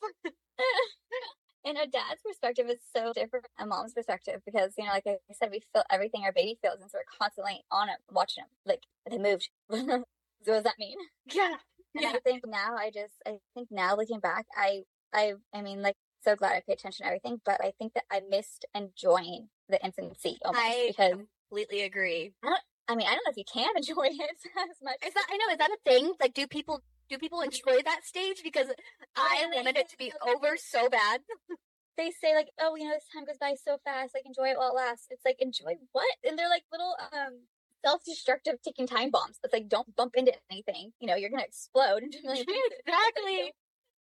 [1.66, 5.04] and a dad's perspective is so different from a mom's perspective because you know like
[5.08, 8.44] i said we feel everything our baby feels and so we're constantly on it watching
[8.44, 10.06] them like they moved so what
[10.46, 10.98] does that mean
[11.32, 11.56] yeah
[12.02, 12.10] yeah.
[12.10, 15.96] I think now I just I think now looking back, I I I mean like
[16.24, 19.84] so glad I paid attention to everything, but I think that I missed enjoying the
[19.84, 21.14] infancy almost I because
[21.50, 22.34] completely agree.
[22.44, 24.98] I don't I mean I don't know if you can enjoy it as much.
[25.06, 26.14] Is that I know, is that a thing?
[26.20, 28.42] Like do people do people enjoy that stage?
[28.44, 28.68] Because
[29.16, 31.22] I wanted it to be over so bad.
[31.98, 34.14] they say like, oh, you know, this time goes by so fast.
[34.14, 35.08] Like, enjoy it while it lasts.
[35.10, 36.16] It's like, enjoy what?
[36.24, 37.42] And they're like little um
[37.86, 39.40] self-destructive ticking time bombs.
[39.44, 40.92] It's like, don't bump into anything.
[41.00, 42.80] You know, you're gonna explode into a million pieces.
[42.86, 43.54] exactly.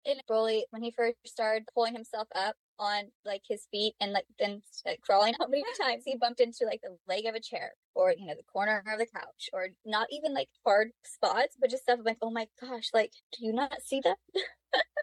[0.06, 4.26] And Broly, when he first started pulling himself up on like his feet and like
[4.40, 7.72] then like, crawling, how many times he bumped into like the leg of a chair
[7.94, 11.70] or you know the corner of the couch or not even like hard spots, but
[11.70, 14.18] just stuff like, oh my gosh, like do you not see that?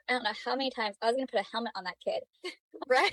[0.08, 2.22] I don't know how many times I was gonna put a helmet on that kid.
[2.88, 3.12] right.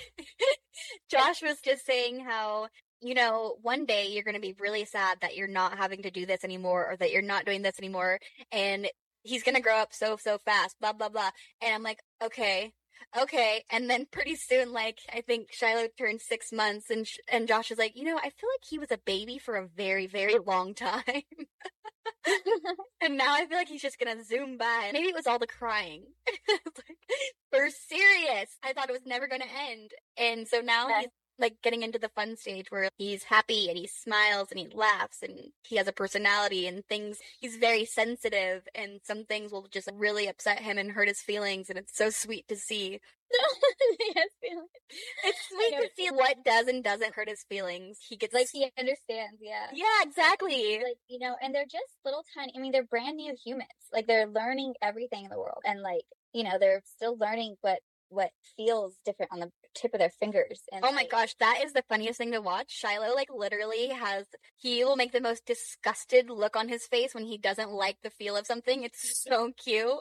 [1.10, 2.68] Josh was just saying how
[3.00, 6.10] you know, one day you're going to be really sad that you're not having to
[6.10, 8.18] do this anymore or that you're not doing this anymore.
[8.52, 8.88] And
[9.22, 11.30] he's going to grow up so, so fast, blah, blah, blah.
[11.62, 12.72] And I'm like, okay,
[13.18, 13.64] okay.
[13.70, 17.78] And then pretty soon, like, I think Shiloh turned six months and, and Josh is
[17.78, 20.74] like, you know, I feel like he was a baby for a very, very long
[20.74, 21.02] time.
[23.00, 24.90] and now I feel like he's just gonna zoom by.
[24.92, 26.04] Maybe it was all the crying.
[26.48, 26.98] like,
[27.50, 28.56] for serious.
[28.62, 29.90] I thought it was never gonna end.
[30.16, 31.00] And so now yeah.
[31.00, 31.08] he's
[31.40, 35.22] like getting into the fun stage where he's happy and he smiles and he laughs
[35.22, 39.88] and he has a personality and things he's very sensitive and some things will just
[39.94, 43.00] really upset him and hurt his feelings and it's so sweet to see
[44.42, 47.98] it's sweet to see what does and doesn't hurt his feelings.
[48.08, 49.66] He gets like he understands, yeah.
[49.72, 50.78] Yeah, exactly.
[50.82, 53.68] Like, you know, and they're just little tiny I mean, they're brand new humans.
[53.92, 55.62] Like they're learning everything in the world.
[55.64, 60.00] And like, you know, they're still learning what what feels different on the tip of
[60.00, 60.60] their fingers.
[60.72, 62.70] And oh my like, gosh, that is the funniest thing to watch.
[62.70, 67.24] Shiloh like literally has he will make the most disgusted look on his face when
[67.24, 68.82] he doesn't like the feel of something.
[68.82, 69.98] It's so cute.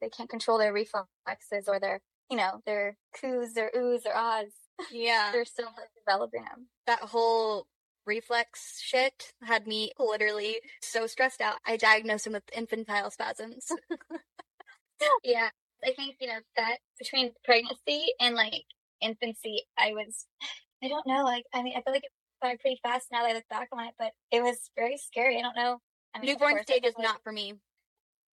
[0.00, 4.52] They can't control their reflexes or their you know their coos, their oohs, or ahs.
[4.92, 5.70] Yeah, they're still
[6.06, 6.68] developing them.
[6.86, 7.66] That whole
[8.06, 11.56] reflex shit had me literally so stressed out.
[11.66, 13.66] I diagnosed him with infantile spasms.
[15.24, 15.50] yeah,
[15.84, 18.64] I think, you know, that between pregnancy and like
[19.00, 20.26] infancy, I was,
[20.82, 23.30] I don't know, like, I mean, I feel like it went pretty fast now that
[23.30, 25.38] I look back on it, but it was very scary.
[25.38, 25.78] I don't know.
[26.14, 27.54] I mean, Newborn stage is like, not for me.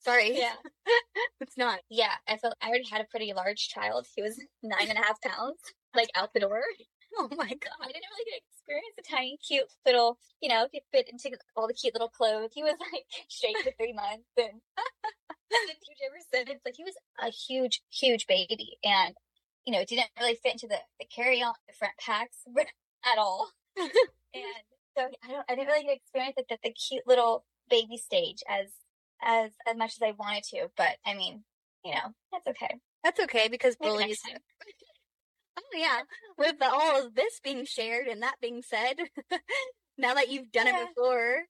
[0.01, 0.37] Sorry.
[0.37, 0.55] Yeah.
[1.41, 1.81] it's not.
[1.89, 2.13] Yeah.
[2.29, 4.07] I felt I already had a pretty large child.
[4.15, 5.61] He was nine and a half pounds,
[5.95, 6.63] like out the door.
[7.19, 7.81] Oh my god!
[7.81, 11.37] I didn't really get to experience a tiny, cute little, you know, he fit into
[11.57, 12.51] all the cute little clothes.
[12.55, 14.61] He was like shaped for three months, and
[15.51, 16.61] huge ever since.
[16.65, 19.15] Like he was a huge, huge baby, and
[19.67, 23.51] you know, it didn't really fit into the, the carry-on, the front packs at all.
[23.77, 23.91] and
[24.97, 28.67] so I don't, I didn't really get experience the, the cute little baby stage as
[29.23, 30.69] as as much as I wanted to.
[30.77, 31.45] But I mean,
[31.85, 32.79] you know, that's okay.
[33.03, 34.21] That's okay because bullies.
[35.55, 36.01] Oh yeah,
[36.39, 38.97] with the, all of this being shared and that being said,
[39.99, 40.85] now that you've done yeah.
[40.85, 41.43] it before,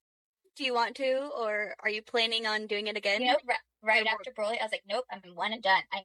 [0.56, 3.22] do you want to, or are you planning on doing it again?
[3.22, 5.82] You know, right, right after Broly, I was like, nope, I'm one and done.
[5.92, 6.02] I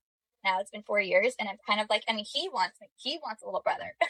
[0.48, 2.88] now it's been four years, and I'm kind of like, I mean, he wants me,
[2.96, 3.96] he wants a little brother.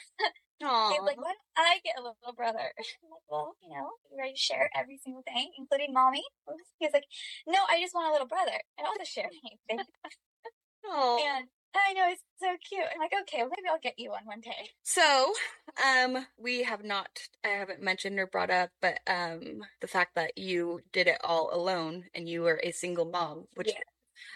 [0.59, 0.67] He's
[1.05, 2.59] like, why don't I get a little brother?
[2.77, 6.23] I'm like, well, you know, you ready to share every single thing, including mommy?
[6.79, 7.05] He's like,
[7.45, 8.57] no, I just want a little brother.
[8.77, 9.29] I don't want to share
[9.69, 9.85] anything.
[10.85, 11.19] Oh.
[11.21, 12.85] And I know it's so cute.
[12.91, 14.71] I'm like, okay, well, maybe I'll get you one one day.
[14.83, 15.33] So,
[15.85, 17.09] um, we have not,
[17.45, 21.53] I haven't mentioned or brought up, but um, the fact that you did it all
[21.53, 23.79] alone and you were a single mom, which yeah.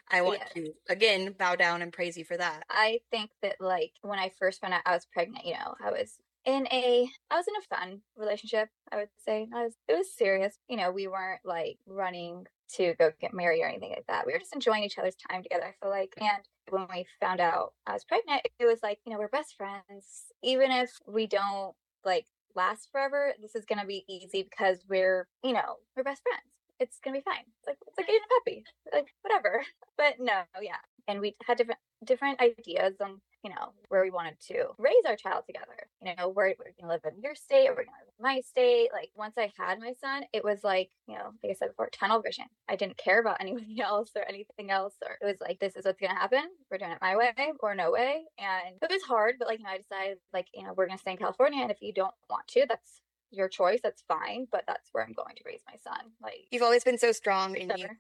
[0.10, 0.64] I want yeah.
[0.64, 2.64] to again bow down and praise you for that.
[2.70, 5.92] I think that like when I first found out I was pregnant, you know, I
[5.92, 9.48] was in a I was in a fun relationship, I would say.
[9.54, 10.58] I was it was serious.
[10.68, 14.26] You know, we weren't like running to go get married or anything like that.
[14.26, 16.14] We were just enjoying each other's time together, I feel like.
[16.20, 19.56] And when we found out I was pregnant, it was like, you know, we're best
[19.58, 20.26] friends.
[20.42, 25.54] Even if we don't like last forever, this is gonna be easy because we're, you
[25.54, 26.42] know, we're best friends.
[26.82, 27.46] It's gonna be fine.
[27.46, 28.64] It's like it's like a puppy.
[28.92, 29.64] Like whatever.
[29.98, 30.82] But no, yeah.
[31.08, 35.16] And we had different different ideas on you know, where we wanted to raise our
[35.16, 35.66] child together.
[36.04, 38.42] You know, we're, we're to live in your state, or we're to live in my
[38.42, 38.90] state.
[38.94, 41.90] Like once I had my son, it was like, you know, like I said before,
[41.92, 42.46] tunnel vision.
[42.70, 44.94] I didn't care about anybody else or anything else.
[45.02, 46.44] Or it was like, this is what's to happen.
[46.70, 48.24] We're doing it my way or no way.
[48.38, 51.02] And it was hard, but like, you know, I decided like, you know, we're to
[51.02, 51.62] stay in California.
[51.62, 53.80] And if you don't want to, that's your choice.
[53.84, 54.48] That's fine.
[54.52, 56.12] But that's where I'm going to raise my son.
[56.22, 57.98] Like you've always been so strong and stubborn.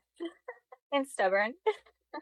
[0.91, 1.54] and stubborn.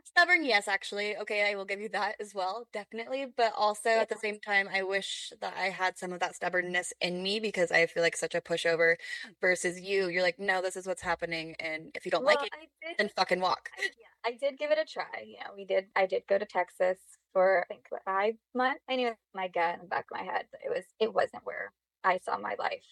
[0.05, 1.17] Stubborn, yes, actually.
[1.17, 3.25] Okay, I will give you that as well, definitely.
[3.35, 6.93] But also at the same time, I wish that I had some of that stubbornness
[7.01, 8.95] in me because I feel like such a pushover
[9.41, 10.09] versus you.
[10.09, 11.55] You're like, no, this is what's happening.
[11.59, 13.69] And if you don't well, like it, then fucking walk.
[13.79, 14.31] I, yeah.
[14.31, 15.23] I did give it a try.
[15.25, 15.87] You know, we did.
[15.95, 16.99] I did go to Texas
[17.33, 18.81] for I think five months.
[18.89, 21.71] I knew my gut in the back of my head it was it wasn't where
[22.03, 22.83] I saw my life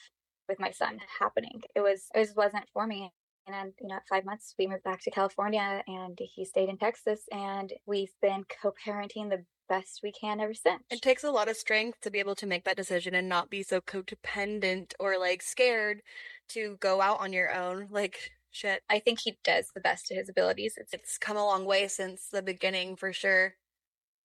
[0.47, 1.61] with my son happening.
[1.75, 3.11] It was it just wasn't for me.
[3.45, 6.67] And then, you know, at five months, we moved back to California and he stayed
[6.67, 7.21] in Texas.
[7.31, 10.83] And we've been co parenting the best we can ever since.
[10.89, 13.49] It takes a lot of strength to be able to make that decision and not
[13.49, 16.01] be so codependent or like scared
[16.49, 17.87] to go out on your own.
[17.89, 18.83] Like, shit.
[18.89, 20.75] I think he does the best to his abilities.
[20.77, 23.55] It's, it's come a long way since the beginning for sure.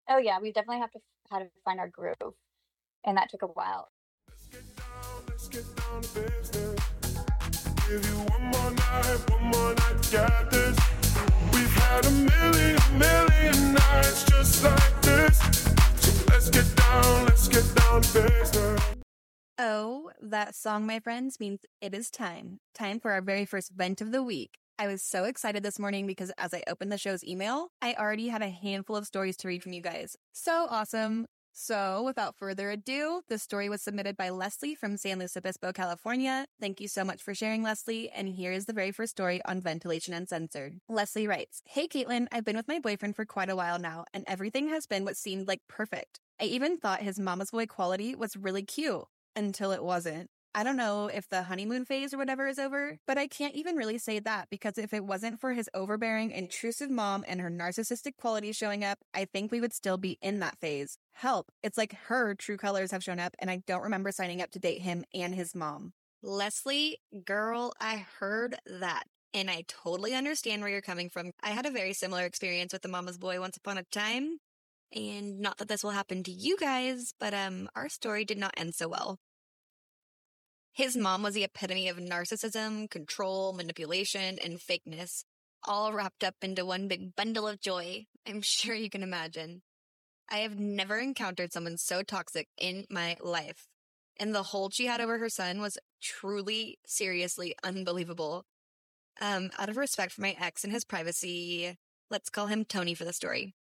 [0.08, 0.38] Oh, yeah.
[0.40, 0.98] We definitely have to
[1.30, 2.34] how to find our groove.
[3.04, 3.88] And that took a while.
[19.58, 22.60] Oh, that song, my friends, means it is time.
[22.74, 24.56] Time for our very first vent of the week.
[24.78, 28.28] I was so excited this morning because as I opened the show's email, I already
[28.28, 30.16] had a handful of stories to read from you guys.
[30.32, 31.26] So awesome.
[31.52, 36.46] So, without further ado, the story was submitted by Leslie from San Luis Obispo, California.
[36.60, 38.08] Thank you so much for sharing, Leslie.
[38.10, 40.78] And here is the very first story on Ventilation Uncensored.
[40.88, 44.24] Leslie writes Hey, Caitlin, I've been with my boyfriend for quite a while now, and
[44.26, 46.20] everything has been what seemed like perfect.
[46.40, 49.04] I even thought his mama's boy quality was really cute
[49.36, 50.30] until it wasn't.
[50.54, 53.74] I don't know if the honeymoon phase or whatever is over, but I can't even
[53.74, 58.16] really say that because if it wasn't for his overbearing, intrusive mom and her narcissistic
[58.18, 60.98] qualities showing up, I think we would still be in that phase.
[61.12, 61.50] Help.
[61.62, 64.58] It's like her true colors have shown up and I don't remember signing up to
[64.58, 65.94] date him and his mom.
[66.22, 69.04] Leslie, girl, I heard that.
[69.32, 71.32] And I totally understand where you're coming from.
[71.42, 74.36] I had a very similar experience with the mama's boy once upon a time.
[74.94, 78.52] And not that this will happen to you guys, but um our story did not
[78.58, 79.18] end so well.
[80.74, 85.24] His mom was the epitome of narcissism, control, manipulation, and fakeness,
[85.64, 88.06] all wrapped up into one big bundle of joy.
[88.26, 89.62] I'm sure you can imagine.
[90.30, 93.66] I have never encountered someone so toxic in my life.
[94.18, 98.46] And the hold she had over her son was truly, seriously unbelievable.
[99.20, 101.76] Um, out of respect for my ex and his privacy,
[102.10, 103.54] let's call him Tony for the story.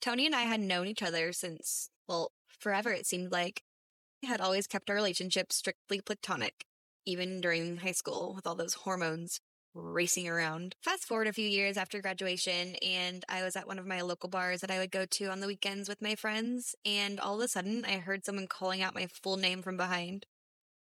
[0.00, 3.62] Tony and I had known each other since, well, forever it seemed like
[4.24, 6.64] had always kept our relationship strictly platonic,
[7.06, 9.40] even during high school with all those hormones
[9.74, 10.74] racing around.
[10.82, 14.28] Fast forward a few years after graduation, and I was at one of my local
[14.28, 17.44] bars that I would go to on the weekends with my friends, and all of
[17.44, 20.26] a sudden I heard someone calling out my full name from behind.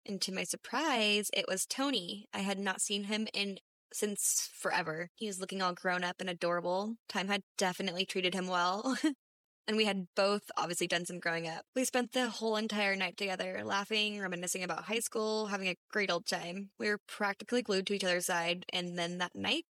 [0.06, 2.28] And to my surprise, it was Tony.
[2.34, 3.60] I had not seen him in
[3.94, 5.10] since forever.
[5.16, 6.96] He was looking all grown up and adorable.
[7.10, 8.98] Time had definitely treated him well.
[9.68, 11.66] and we had both obviously done some growing up.
[11.76, 16.12] We spent the whole entire night together, laughing, reminiscing about high school, having a great
[16.12, 16.72] old time.
[16.80, 19.66] We were practically glued to each other's side, and then that night,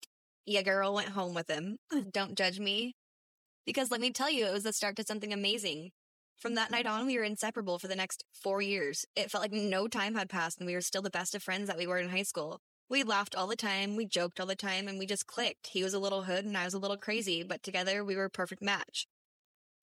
[0.45, 1.77] yeah, girl went home with him.
[2.11, 2.95] Don't judge me.
[3.65, 5.91] Because let me tell you, it was the start to something amazing.
[6.37, 9.05] From that night on, we were inseparable for the next four years.
[9.15, 11.67] It felt like no time had passed, and we were still the best of friends
[11.67, 12.59] that we were in high school.
[12.89, 15.67] We laughed all the time, we joked all the time, and we just clicked.
[15.67, 18.25] He was a little hood, and I was a little crazy, but together we were
[18.25, 19.07] a perfect match.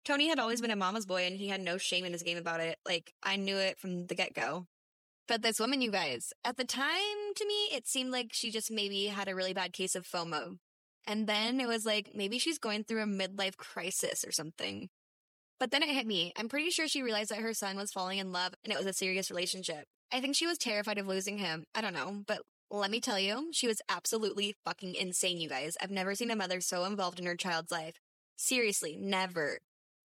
[0.05, 2.39] Tony had always been a mama's boy and he had no shame in his game
[2.39, 2.79] about it.
[2.87, 4.67] Like, I knew it from the get go.
[5.27, 8.71] But this woman, you guys, at the time to me, it seemed like she just
[8.71, 10.57] maybe had a really bad case of FOMO.
[11.07, 14.89] And then it was like, maybe she's going through a midlife crisis or something.
[15.61, 16.33] But then it hit me.
[16.37, 18.87] I'm pretty sure she realized that her son was falling in love and it was
[18.87, 19.85] a serious relationship.
[20.13, 21.65] I think she was terrified of losing him.
[21.75, 22.23] I don't know.
[22.27, 25.77] But let me tell you, she was absolutely fucking insane, you guys.
[25.81, 27.97] I've never seen a mother so involved in her child's life.
[28.37, 29.59] Seriously, never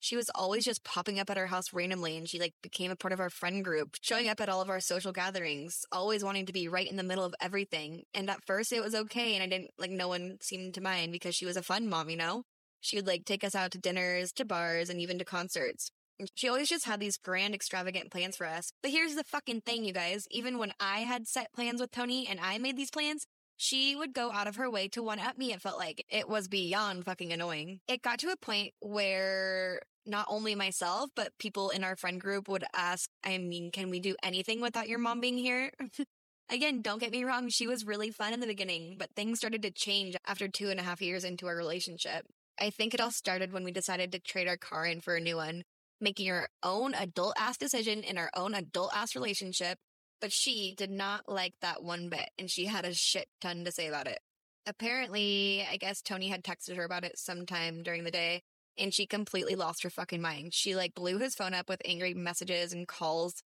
[0.04, 2.96] she was always just popping up at our house randomly and she like became a
[2.96, 6.46] part of our friend group, showing up at all of our social gatherings, always wanting
[6.46, 8.04] to be right in the middle of everything.
[8.14, 11.14] And at first it was okay and I didn't like no one seemed to mind
[11.14, 12.44] because she was a fun mom, you know?
[12.82, 15.90] She would like take us out to dinners, to bars, and even to concerts.
[16.36, 18.74] She always just had these grand, extravagant plans for us.
[18.82, 20.28] But here's the fucking thing, you guys.
[20.30, 24.14] Even when I had set plans with Tony and I made these plans, she would
[24.14, 25.54] go out of her way to one up me.
[25.54, 27.80] It felt like it was beyond fucking annoying.
[27.88, 32.48] It got to a point where not only myself, but people in our friend group
[32.48, 35.72] would ask, I mean, can we do anything without your mom being here?
[36.50, 39.62] Again, don't get me wrong, she was really fun in the beginning, but things started
[39.62, 42.26] to change after two and a half years into our relationship.
[42.60, 45.22] I think it all started when we decided to trade our car in for a
[45.22, 45.64] new one,
[46.00, 49.78] making our own adult ass decision in our own adult ass relationship.
[50.22, 53.72] But she did not like that one bit, and she had a shit ton to
[53.72, 54.20] say about it.
[54.66, 58.44] Apparently, I guess Tony had texted her about it sometime during the day,
[58.78, 60.54] and she completely lost her fucking mind.
[60.54, 63.42] She like blew his phone up with angry messages and calls,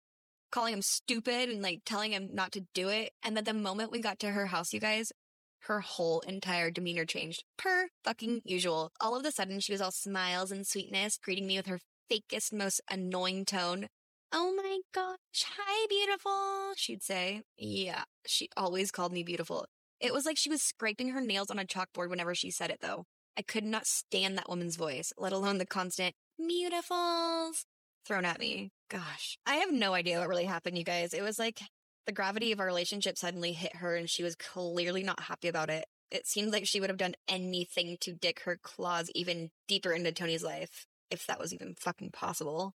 [0.50, 3.12] calling him stupid and like telling him not to do it.
[3.22, 5.12] And then the moment we got to her house, you guys,
[5.60, 7.44] her whole entire demeanor changed.
[7.56, 8.92] Per fucking usual.
[9.00, 12.52] All of a sudden, she was all smiles and sweetness, greeting me with her fakest,
[12.52, 13.88] most annoying tone.
[14.32, 17.42] Oh my gosh, hi, beautiful, she'd say.
[17.56, 19.66] Yeah, she always called me beautiful.
[20.00, 22.80] It was like she was scraping her nails on a chalkboard whenever she said it,
[22.80, 23.04] though.
[23.36, 27.64] I could not stand that woman's voice, let alone the constant beautifuls
[28.06, 28.70] thrown at me.
[28.88, 31.12] Gosh, I have no idea what really happened, you guys.
[31.12, 31.60] It was like
[32.06, 35.70] the gravity of our relationship suddenly hit her and she was clearly not happy about
[35.70, 35.86] it.
[36.10, 40.12] It seemed like she would have done anything to dig her claws even deeper into
[40.12, 42.74] Tony's life, if that was even fucking possible.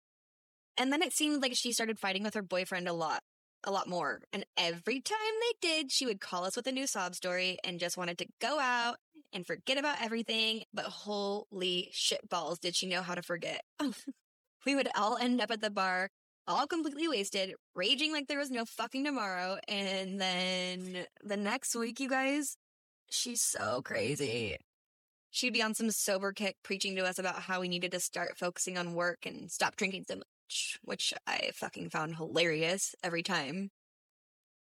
[0.78, 3.22] And then it seemed like she started fighting with her boyfriend a lot,
[3.64, 4.22] a lot more.
[4.34, 7.80] And every time they did, she would call us with a new sob story and
[7.80, 8.96] just wanted to go out
[9.34, 10.64] and forget about everything.
[10.74, 13.62] But holy shit balls, did she know how to forget?
[14.66, 16.10] we would all end up at the bar
[16.50, 19.60] all completely wasted, raging like there was no fucking tomorrow.
[19.68, 22.58] And then the next week, you guys,
[23.10, 24.58] she's so crazy.
[25.30, 28.38] She'd be on some sober kick preaching to us about how we needed to start
[28.38, 33.70] focusing on work and stop drinking so much, which I fucking found hilarious every time.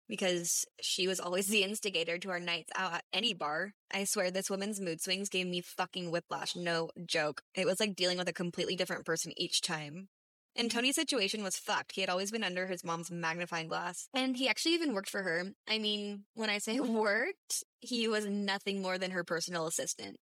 [0.07, 3.73] Because she was always the instigator to our nights out at any bar.
[3.93, 7.41] I swear this woman's mood swings gave me fucking whiplash, no joke.
[7.53, 10.09] It was like dealing with a completely different person each time.
[10.55, 10.77] And mm-hmm.
[10.77, 11.93] Tony's situation was fucked.
[11.93, 14.07] He had always been under his mom's magnifying glass.
[14.13, 15.51] And he actually even worked for her.
[15.67, 20.17] I mean, when I say worked, he was nothing more than her personal assistant.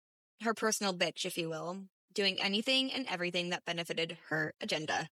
[0.43, 1.85] Her personal bitch, if you will.
[2.13, 5.09] Doing anything and everything that benefited her agenda.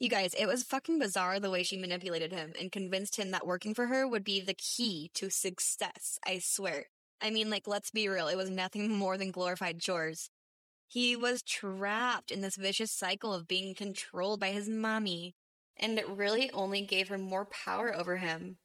[0.00, 3.46] You guys, it was fucking bizarre the way she manipulated him and convinced him that
[3.46, 6.18] working for her would be the key to success.
[6.26, 6.86] I swear.
[7.20, 8.26] I mean, like, let's be real.
[8.26, 10.30] It was nothing more than glorified chores.
[10.88, 15.34] He was trapped in this vicious cycle of being controlled by his mommy,
[15.76, 18.56] and it really only gave her more power over him.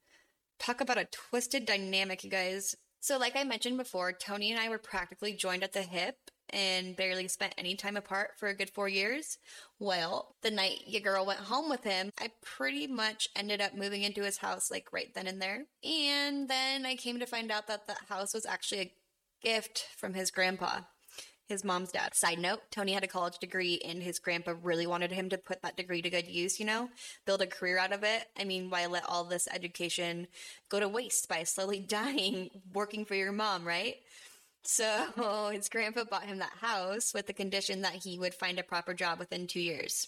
[0.58, 2.76] Talk about a twisted dynamic, you guys.
[3.02, 6.16] So, like I mentioned before, Tony and I were practically joined at the hip
[6.50, 9.38] and barely spent any time apart for a good four years.
[9.80, 14.04] Well, the night your girl went home with him, I pretty much ended up moving
[14.04, 15.66] into his house like right then and there.
[15.84, 18.94] And then I came to find out that that house was actually a
[19.42, 20.82] gift from his grandpa
[21.48, 22.16] his mom's dad.
[22.16, 25.62] Side note, Tony had a college degree and his grandpa really wanted him to put
[25.62, 26.90] that degree to good use, you know,
[27.26, 28.26] build a career out of it.
[28.38, 30.28] I mean, why let all this education
[30.70, 33.98] go to waste by slowly dying working for your mom, right?
[34.66, 38.64] So his grandpa bought him that house with the condition that he would find a
[38.64, 40.08] proper job within two years.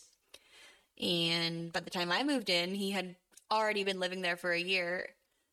[1.00, 3.16] And by the time I moved in, he had
[3.52, 5.10] already been living there for a year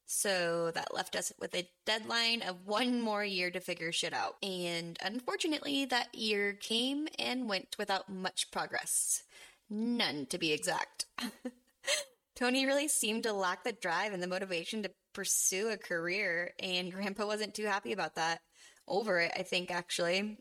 [0.06, 4.36] so that left us with a deadline of one more year to figure shit out.
[4.42, 9.22] And unfortunately, that year came and went without much progress.
[9.70, 11.06] None, to be exact.
[12.36, 16.92] Tony really seemed to lack the drive and the motivation to pursue a career, and
[16.92, 18.40] Grandpa wasn't too happy about that.
[18.86, 20.38] Over it, I think, actually.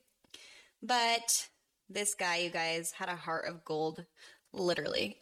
[0.82, 1.48] But
[1.90, 4.06] this guy, you guys, had a heart of gold.
[4.52, 5.20] Literally.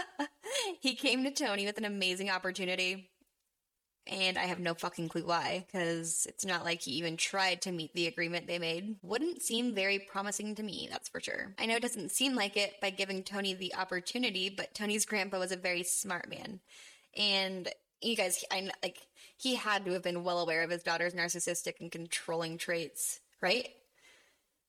[0.80, 3.10] he came to Tony with an amazing opportunity
[4.10, 7.72] and I have no fucking clue why, because it's not like he even tried to
[7.72, 8.96] meet the agreement they made.
[9.02, 11.54] Wouldn't seem very promising to me, that's for sure.
[11.58, 15.38] I know it doesn't seem like it by giving Tony the opportunity, but Tony's grandpa
[15.38, 16.60] was a very smart man.
[17.16, 17.68] And
[18.00, 18.98] you guys, I like,
[19.40, 23.70] he had to have been well aware of his daughter's narcissistic and controlling traits, right?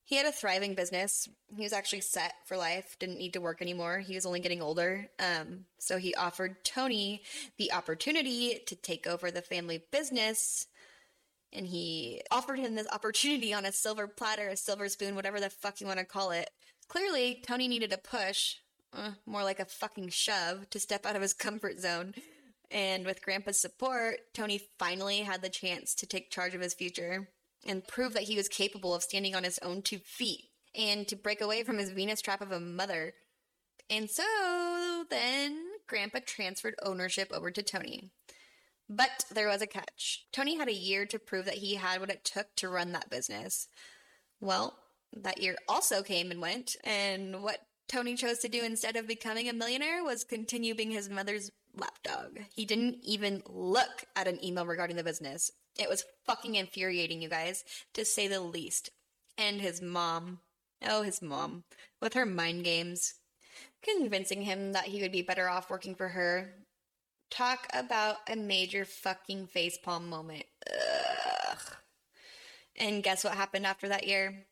[0.06, 1.28] He had a thriving business.
[1.54, 4.00] He was actually set for life, didn't need to work anymore.
[4.00, 5.10] He was only getting older.
[5.20, 7.22] Um, so he offered Tony
[7.58, 10.68] the opportunity to take over the family business.
[11.52, 15.50] And he offered him this opportunity on a silver platter, a silver spoon, whatever the
[15.50, 16.50] fuck you want to call it.
[16.88, 18.56] Clearly, Tony needed a push,
[18.94, 22.14] uh, more like a fucking shove, to step out of his comfort zone.
[22.72, 27.30] And with Grandpa's support, Tony finally had the chance to take charge of his future
[27.68, 31.18] and prove that he was capable of standing on his own two feet and to
[31.18, 33.14] break away from his Venus trap of a mother.
[33.90, 38.12] And so then Grandpa transferred ownership over to Tony.
[38.90, 40.26] But there was a catch.
[40.32, 43.10] Tony had a year to prove that he had what it took to run that
[43.10, 43.68] business.
[44.40, 44.78] Well,
[45.14, 49.50] that year also came and went, and what Tony chose to do instead of becoming
[49.50, 52.40] a millionaire was continue being his mother's lapdog.
[52.54, 55.52] He didn't even look at an email regarding the business.
[55.80, 57.64] It was fucking infuriating, you guys,
[57.94, 58.90] to say the least.
[59.38, 60.40] And his mom.
[60.86, 61.64] Oh, his mom.
[62.02, 63.16] With her mind games.
[63.84, 66.54] Convincing him that he would be better off working for her.
[67.30, 70.44] Talk about a major fucking facepalm moment.
[70.70, 71.76] Ugh.
[72.78, 74.46] And guess what happened after that year?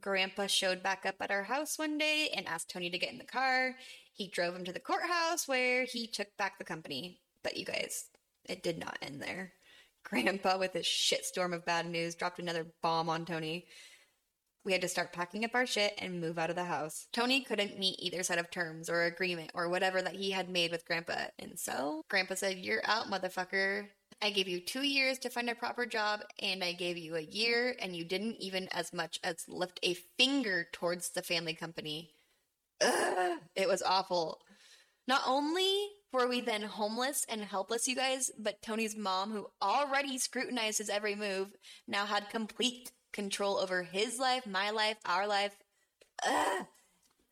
[0.00, 3.18] Grandpa showed back up at our house one day and asked Tony to get in
[3.18, 3.76] the car.
[4.12, 7.20] He drove him to the courthouse where he took back the company.
[7.42, 8.06] But you guys,
[8.48, 9.52] it did not end there.
[10.04, 13.66] Grandpa, with his shitstorm of bad news, dropped another bomb on Tony.
[14.64, 17.08] We had to start packing up our shit and move out of the house.
[17.12, 20.70] Tony couldn't meet either set of terms or agreement or whatever that he had made
[20.70, 21.26] with Grandpa.
[21.38, 23.88] And so Grandpa said, You're out, motherfucker.
[24.22, 27.20] I gave you two years to find a proper job, and I gave you a
[27.20, 32.14] year, and you didn't even as much as lift a finger towards the family company.
[32.80, 34.38] Ugh, it was awful.
[35.08, 40.18] Not only were we then homeless and helpless, you guys, but Tony's mom, who already
[40.18, 41.48] scrutinized his every move,
[41.88, 45.56] now had complete control over his life, my life, our life.
[46.24, 46.66] Ugh.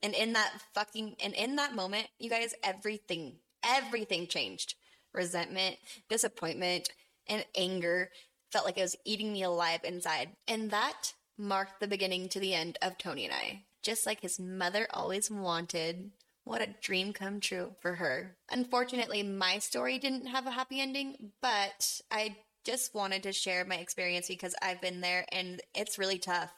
[0.02, 4.74] And in that fucking, and in that moment, you guys, everything, everything changed.
[5.12, 5.76] Resentment,
[6.08, 6.90] disappointment,
[7.28, 8.10] and anger
[8.50, 10.30] felt like it was eating me alive inside.
[10.48, 13.64] And that marked the beginning to the end of Tony and I.
[13.82, 16.10] Just like his mother always wanted.
[16.44, 18.36] What a dream come true for her.
[18.50, 23.76] Unfortunately, my story didn't have a happy ending, but I just wanted to share my
[23.76, 26.52] experience because I've been there and it's really tough.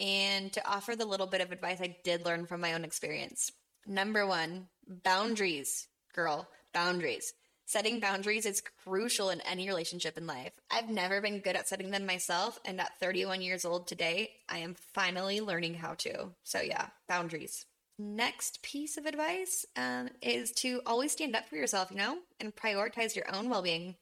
[0.00, 3.50] And to offer the little bit of advice I did learn from my own experience.
[3.86, 7.32] Number one, boundaries, girl, boundaries.
[7.68, 10.52] Setting boundaries is crucial in any relationship in life.
[10.70, 14.56] I've never been good at setting them myself, and at 31 years old today, I
[14.60, 16.30] am finally learning how to.
[16.44, 17.66] So, yeah, boundaries.
[17.98, 22.56] Next piece of advice um, is to always stand up for yourself, you know, and
[22.56, 23.96] prioritize your own well being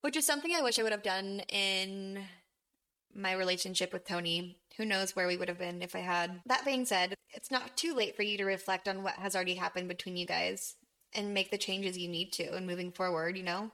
[0.00, 2.24] which is something I wish I would have done in
[3.14, 4.58] my relationship with Tony.
[4.76, 6.40] Who knows where we would have been if I had.
[6.46, 9.54] That being said, it's not too late for you to reflect on what has already
[9.54, 10.74] happened between you guys
[11.14, 13.70] and make the changes you need to and moving forward, you know?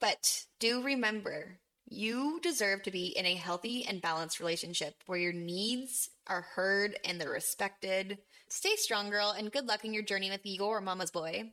[0.00, 5.32] But do remember, you deserve to be in a healthy and balanced relationship where your
[5.32, 8.18] needs are heard and they're respected.
[8.48, 11.52] Stay strong, girl, and good luck in your journey with your mama's boy.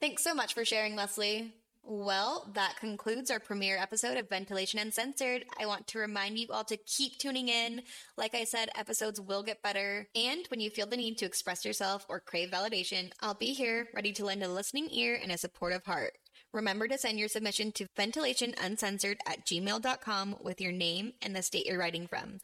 [0.00, 1.54] Thanks so much for sharing, Leslie.
[1.88, 5.44] Well, that concludes our premiere episode of Ventilation Uncensored.
[5.56, 7.82] I want to remind you all to keep tuning in.
[8.16, 10.08] Like I said, episodes will get better.
[10.16, 13.86] And when you feel the need to express yourself or crave validation, I'll be here
[13.94, 16.14] ready to lend a listening ear and a supportive heart.
[16.52, 21.66] Remember to send your submission to ventilationuncensored at gmail.com with your name and the state
[21.66, 22.40] you're writing from.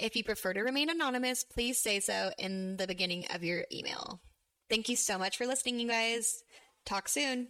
[0.00, 4.20] If you prefer to remain anonymous, please say so in the beginning of your email.
[4.68, 6.42] Thank you so much for listening, you guys.
[6.84, 7.46] Talk soon.